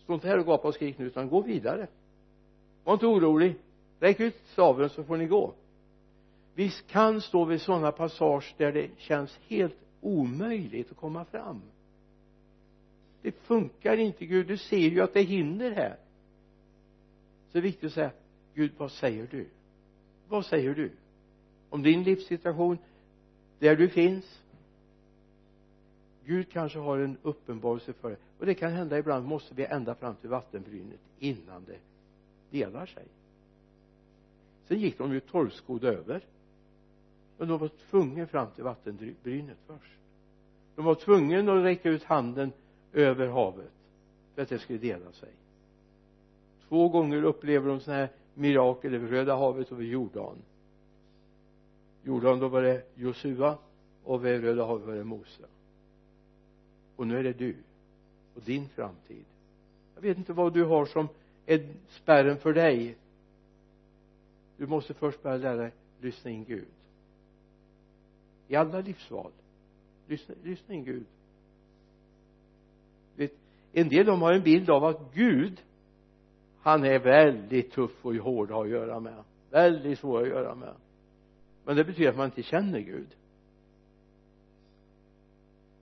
Stå 0.04 0.14
inte 0.14 0.28
här 0.28 0.40
och 0.40 0.46
gapa 0.46 0.68
och 0.68 0.74
skrik 0.74 0.98
nu 0.98 1.06
utan 1.06 1.30
gå 1.30 1.42
vidare. 1.42 1.88
Var 2.84 2.94
inte 2.94 3.06
orolig. 3.06 3.56
Räck 4.00 4.20
ut 4.20 4.36
staven 4.46 4.90
så 4.90 5.04
får 5.04 5.18
ni 5.18 5.26
gå. 5.26 5.54
Vi 6.56 6.72
kan 6.88 7.22
stå 7.22 7.46
vid 7.46 7.62
sådana 7.62 7.92
passager 7.92 8.54
där 8.58 8.72
det 8.72 8.90
känns 8.98 9.40
helt 9.48 9.78
omöjligt 10.02 10.92
att 10.92 10.98
komma 10.98 11.26
fram. 11.26 11.62
Det 13.22 13.32
funkar 13.32 13.98
inte 13.98 14.26
Gud. 14.26 14.48
Du 14.48 14.58
ser 14.58 14.78
ju 14.78 15.02
att 15.02 15.14
det 15.14 15.20
är 15.20 15.24
hinder 15.24 15.72
här. 15.72 15.96
Så 17.48 17.52
det 17.52 17.60
är 17.60 17.62
viktigt 17.62 17.88
att 17.88 17.94
säga 17.94 18.12
Gud 18.54 18.72
vad 18.78 18.92
säger 18.92 19.28
du? 19.32 19.48
Vad 20.28 20.46
säger 20.46 20.76
du? 20.76 20.92
Om 21.70 21.84
din 21.84 22.04
livssituation 22.04 22.78
där 23.60 23.76
du 23.76 23.90
finns 23.90 24.40
Gud 26.26 26.52
kanske 26.52 26.80
har 26.80 26.98
en 26.98 27.18
uppenbarelse 27.22 27.94
för 27.94 28.10
det 28.10 28.18
och 28.40 28.46
det 28.46 28.54
kan 28.54 28.72
hända 28.72 28.98
ibland 28.98 29.26
måste 29.26 29.56
vi 29.56 29.66
ända 29.66 29.96
fram 29.96 30.16
till 30.16 30.30
vattenbrynet 30.30 31.00
innan 31.20 31.66
det 31.66 31.80
delar 32.50 32.86
sig. 32.86 33.06
Sen 34.68 34.80
gick 34.80 34.98
de 34.98 35.14
ju 35.14 35.20
torrskodda 35.20 35.88
över. 35.88 36.26
Men 37.38 37.48
de 37.48 37.60
var 37.60 37.70
tvungna 37.90 38.28
fram 38.28 38.48
till 38.56 38.64
vattenbrynet 38.64 39.58
först. 39.68 39.98
De 40.76 40.86
var 40.86 40.96
tvungna 40.96 41.54
att 41.54 41.64
räcka 41.64 41.90
ut 41.90 42.04
handen 42.04 42.52
över 42.94 43.28
havet 43.28 43.72
för 44.36 44.42
att 44.42 44.50
det 44.50 44.60
skulle 44.60 44.80
dela 44.80 45.12
sig. 45.12 45.30
Två 46.68 46.90
gånger 46.90 47.24
upplever 47.24 47.70
de 47.70 47.80
sådana 47.80 48.00
här 48.00 48.10
mirakel 48.34 48.94
över 48.94 49.08
Röda 49.08 49.36
havet 49.36 49.72
och 49.72 49.82
vid 49.82 49.90
Jordan. 49.90 50.38
Jordan 52.04 52.40
då 52.40 52.48
var 52.48 52.62
det 52.62 52.84
Josua 52.96 53.58
och 54.04 54.26
vid 54.26 54.42
Röda 54.42 54.66
havet 54.66 54.88
var 54.88 54.96
det 54.96 55.04
Mose. 55.04 55.44
Och 56.96 57.08
nu 57.08 57.18
är 57.18 57.24
det 57.24 57.34
du 57.34 57.56
och 58.36 58.42
din 58.42 58.70
framtid. 58.70 59.26
Jag 59.96 60.02
vet 60.02 60.18
inte 60.18 60.34
vad 60.34 60.54
du 60.54 60.64
har 60.64 60.86
som 60.86 61.08
är 61.46 61.74
spärren 61.90 62.38
för 62.38 62.54
dig. 62.54 62.98
Du 64.58 64.68
måste 64.68 64.94
först 64.94 65.24
börja 65.24 65.38
lära 65.38 65.56
dig 65.56 65.72
lyssna 66.02 66.32
in 66.32 66.44
Gud. 66.44 66.68
I 68.48 68.56
alla 68.56 68.80
livsval. 68.80 69.32
Lyssna, 70.08 70.36
lyssna 70.44 70.76
in 70.76 70.84
Gud. 70.84 71.06
Vet, 73.16 73.32
en 73.74 73.90
del 73.90 74.06
de 74.06 74.22
har 74.22 74.34
en 74.34 74.44
bild 74.44 74.70
av 74.70 74.84
att 74.84 75.14
Gud 75.14 75.62
han 76.64 76.86
är 76.86 77.00
väldigt 77.00 77.72
tuff 77.72 78.06
och 78.06 78.16
hård 78.16 78.52
att 78.52 78.56
ha 78.56 78.64
att 78.64 78.70
göra 78.70 79.00
med. 79.00 79.24
Väldigt 79.50 80.00
svår 80.00 80.22
att 80.22 80.28
göra 80.28 80.56
med. 80.56 80.74
Men 81.66 81.76
det 81.76 81.84
betyder 81.84 82.10
att 82.10 82.18
man 82.18 82.26
inte 82.26 82.44
känner 82.44 82.80
Gud. 82.80 83.08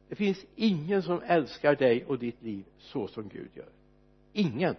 Det 0.10 0.16
finns 0.16 0.46
ingen 0.56 1.04
som 1.04 1.22
älskar 1.26 1.76
dig 1.76 2.06
och 2.06 2.20
ditt 2.20 2.42
liv 2.42 2.66
så 2.78 3.08
som 3.08 3.30
Gud 3.30 3.50
gör. 3.54 3.70
Ingen. 4.34 4.76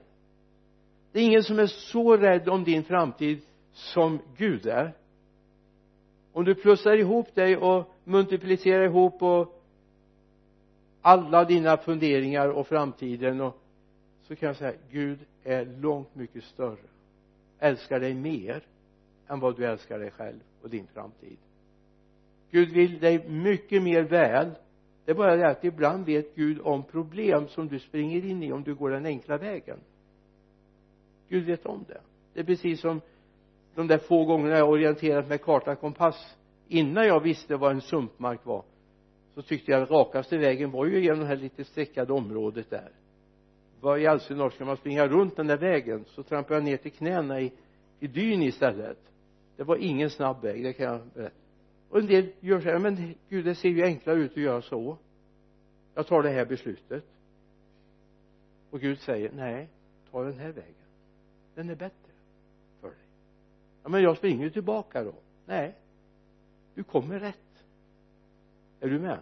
Det 1.13 1.21
är 1.21 1.25
ingen 1.25 1.43
som 1.43 1.59
är 1.59 1.67
så 1.67 2.17
rädd 2.17 2.49
om 2.49 2.65
din 2.65 2.85
framtid 2.85 3.41
som 3.73 4.19
Gud 4.37 4.67
är. 4.67 4.93
Om 6.33 6.45
du 6.45 6.55
plussar 6.55 6.97
ihop 6.97 7.35
dig 7.35 7.57
och 7.57 7.95
multiplicerar 8.05 8.85
ihop 8.85 9.23
och 9.23 9.63
alla 11.03 11.45
dina 11.45 11.77
funderingar 11.77 12.49
och 12.49 12.67
framtiden 12.67 13.41
och 13.41 13.62
så 14.33 14.37
kan 14.37 14.47
jag 14.47 14.57
säga 14.57 14.72
Gud 14.91 15.18
är 15.45 15.64
långt 15.64 16.14
mycket 16.14 16.45
större. 16.45 16.89
Älskar 17.59 18.01
dig 18.01 18.14
mer 18.14 18.62
än 19.28 19.41
vad 19.41 19.57
du 19.57 19.66
älskar 19.66 19.99
dig 19.99 20.11
själv 20.11 20.41
och 20.62 20.70
din 20.70 20.87
framtid. 20.87 21.37
Gud 22.51 22.72
vill 22.72 22.99
dig 22.99 23.28
mycket 23.28 23.83
mer 23.83 24.03
väl. 24.03 24.51
Det 25.05 25.11
är 25.11 25.14
bara 25.14 25.37
det 25.37 25.49
att 25.49 25.64
ibland 25.64 26.07
vet 26.07 26.35
Gud 26.35 26.61
om 26.61 26.83
problem 26.83 27.49
som 27.49 27.68
du 27.68 27.78
springer 27.78 28.24
in 28.24 28.43
i 28.43 28.53
om 28.53 28.62
du 28.62 28.74
går 28.74 28.91
den 28.91 29.07
enkla 29.07 29.39
vägen. 29.39 29.78
Gud 31.28 31.45
vet 31.45 31.66
om 31.66 31.85
det. 31.89 32.01
Det 32.35 32.41
är 32.41 32.45
precis 32.45 32.80
som 32.80 33.01
de 33.74 33.87
där 33.87 33.99
få 33.99 34.24
gångerna 34.24 34.59
jag 34.59 34.70
orienterat 34.70 35.28
med 35.28 35.43
karta 35.43 35.72
och 35.72 35.80
kompass. 35.80 36.37
Innan 36.68 37.07
jag 37.07 37.20
visste 37.20 37.57
vad 37.57 37.72
en 37.72 37.80
sumpmark 37.80 38.47
var 38.47 38.64
så 39.35 39.43
tyckte 39.43 39.72
jag 39.72 39.83
att 39.83 39.91
rakaste 39.91 40.39
vägen 40.39 40.70
var 40.70 40.87
ju 40.87 41.03
genom 41.03 41.20
det 41.20 41.26
här 41.26 41.37
lite 41.37 41.64
streckade 41.64 42.12
området 42.12 42.70
där 42.70 42.93
vad 43.83 44.01
i 44.01 44.07
all 44.07 44.20
sin 44.20 44.51
ska 44.51 44.64
man 44.64 44.76
springa 44.76 45.09
runt 45.09 45.37
den 45.37 45.47
där 45.47 45.57
vägen? 45.57 46.05
Så 46.09 46.22
trampade 46.22 46.55
jag 46.55 46.64
ner 46.64 46.76
till 46.76 46.93
knäna 46.93 47.41
i, 47.41 47.53
i 48.01 48.07
dyn 48.07 48.43
istället. 48.43 48.99
Det 49.57 49.64
var 49.64 49.76
ingen 49.76 50.11
snabb 50.11 50.43
väg 50.43 50.64
det 50.64 50.72
kan 50.72 50.87
jag 50.87 51.01
berätta. 51.14 51.37
Och 51.89 51.99
en 51.99 52.07
del 52.07 52.33
gör 52.41 52.61
så 52.61 52.68
här 52.68 52.78
men 52.78 53.14
gud 53.28 53.45
det 53.45 53.55
ser 53.55 53.68
ju 53.68 53.83
enklare 53.83 54.18
ut 54.18 54.30
att 54.30 54.37
göra 54.37 54.62
så. 54.62 54.99
Jag 55.95 56.07
tar 56.07 56.22
det 56.22 56.30
här 56.30 56.45
beslutet. 56.45 57.05
Och 58.70 58.80
Gud 58.80 58.99
säger 58.99 59.33
nej 59.33 59.68
ta 60.11 60.24
den 60.24 60.39
här 60.39 60.53
vägen. 60.53 60.74
Den 61.55 61.70
är 61.70 61.76
bättre 61.76 62.12
för 62.80 62.89
dig. 62.89 63.07
Ja 63.83 63.89
men 63.89 64.03
jag 64.03 64.16
springer 64.16 64.45
ju 64.45 64.51
tillbaka 64.51 65.05
då. 65.05 65.14
Nej 65.47 65.74
du 66.74 66.85
kommer 66.85 67.20
rätt. 67.20 67.64
Är 68.80 68.89
du 68.89 68.99
med? 68.99 69.18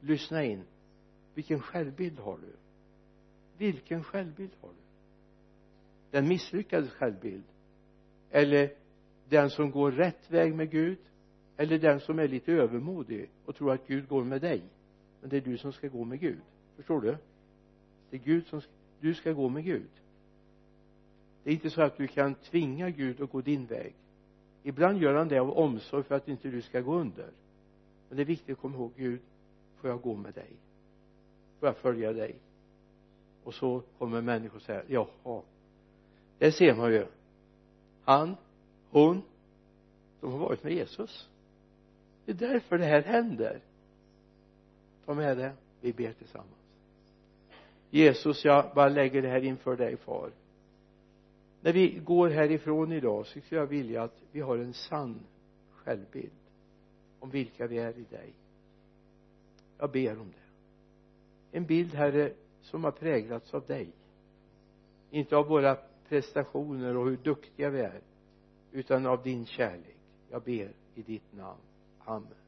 Lyssna 0.00 0.44
in. 0.44 0.62
Vilken 1.34 1.60
självbild 1.60 2.18
har 2.18 2.38
du? 2.38 2.65
Vilken 3.58 4.04
självbild 4.04 4.50
har 4.60 4.68
du? 4.68 4.74
Den 6.10 6.28
misslyckades 6.28 6.90
självbild? 6.90 7.44
Eller 8.30 8.72
den 9.28 9.50
som 9.50 9.70
går 9.70 9.92
rätt 9.92 10.30
väg 10.30 10.54
med 10.54 10.70
Gud? 10.70 10.98
Eller 11.56 11.78
den 11.78 12.00
som 12.00 12.18
är 12.18 12.28
lite 12.28 12.52
övermodig 12.52 13.30
och 13.44 13.56
tror 13.56 13.72
att 13.72 13.86
Gud 13.86 14.08
går 14.08 14.24
med 14.24 14.40
dig? 14.40 14.62
Men 15.20 15.30
det 15.30 15.36
är 15.36 15.40
du 15.40 15.58
som 15.58 15.72
ska 15.72 15.88
gå 15.88 16.04
med 16.04 16.20
Gud. 16.20 16.40
Förstår 16.76 17.00
du? 17.00 17.16
Det 18.10 18.16
är 18.16 18.20
Gud 18.20 18.46
som 18.46 18.60
du 19.00 19.14
ska 19.14 19.32
gå 19.32 19.48
med 19.48 19.64
Gud. 19.64 19.90
Det 21.44 21.50
är 21.50 21.54
inte 21.54 21.70
så 21.70 21.82
att 21.82 21.96
du 21.96 22.06
kan 22.06 22.34
tvinga 22.34 22.90
Gud 22.90 23.20
att 23.20 23.30
gå 23.30 23.40
din 23.40 23.66
väg. 23.66 23.94
Ibland 24.62 25.02
gör 25.02 25.14
han 25.14 25.28
det 25.28 25.38
av 25.38 25.50
omsorg 25.50 26.02
för 26.02 26.14
att 26.14 26.28
inte 26.28 26.48
du 26.48 26.62
ska 26.62 26.80
gå 26.80 26.94
under. 26.94 27.30
Men 28.08 28.16
det 28.16 28.22
är 28.22 28.26
viktigt 28.26 28.50
att 28.50 28.62
komma 28.62 28.76
ihåg 28.76 28.92
Gud 28.96 29.20
får 29.76 29.90
jag 29.90 30.00
gå 30.00 30.14
med 30.14 30.34
dig? 30.34 30.50
Får 31.60 31.68
jag 31.68 31.76
följa 31.76 32.12
dig? 32.12 32.36
Och 33.46 33.54
så 33.54 33.82
kommer 33.98 34.20
människor 34.20 34.58
säga 34.58 34.82
jaha. 34.88 35.42
Det 36.38 36.52
ser 36.52 36.74
man 36.74 36.92
ju. 36.92 37.06
Han 38.04 38.36
hon 38.90 39.22
de 40.20 40.32
har 40.32 40.38
varit 40.38 40.64
med 40.64 40.72
Jesus. 40.72 41.28
Det 42.24 42.32
är 42.32 42.36
därför 42.36 42.78
det 42.78 42.84
här 42.84 43.02
händer. 43.02 43.60
Ta 45.04 45.14
med 45.14 45.36
det. 45.36 45.52
Vi 45.80 45.92
ber 45.92 46.12
tillsammans. 46.12 46.50
Jesus 47.90 48.44
jag 48.44 48.74
bara 48.74 48.88
lägger 48.88 49.22
det 49.22 49.28
här 49.28 49.44
inför 49.44 49.76
dig 49.76 49.96
far. 49.96 50.30
När 51.60 51.72
vi 51.72 52.00
går 52.04 52.28
härifrån 52.28 52.92
idag 52.92 53.26
så 53.26 53.40
skulle 53.40 53.60
jag 53.60 53.66
vilja 53.66 54.02
att 54.02 54.22
vi 54.32 54.40
har 54.40 54.58
en 54.58 54.74
sann 54.74 55.20
självbild 55.74 56.30
om 57.20 57.30
vilka 57.30 57.66
vi 57.66 57.78
är 57.78 57.98
i 57.98 58.04
dig. 58.04 58.32
Jag 59.78 59.90
ber 59.90 60.20
om 60.20 60.28
det. 60.30 61.58
En 61.58 61.64
bild 61.66 61.94
herre 61.94 62.32
som 62.66 62.84
har 62.84 62.90
präglats 62.90 63.54
av 63.54 63.66
dig. 63.66 63.88
Inte 65.10 65.36
av 65.36 65.46
våra 65.46 65.76
prestationer 66.08 66.96
och 66.96 67.06
hur 67.06 67.16
duktiga 67.16 67.70
vi 67.70 67.80
är 67.80 68.00
utan 68.72 69.06
av 69.06 69.22
din 69.22 69.46
kärlek. 69.46 69.96
Jag 70.30 70.42
ber 70.42 70.72
i 70.94 71.02
ditt 71.02 71.32
namn. 71.32 71.60
Amen. 72.04 72.45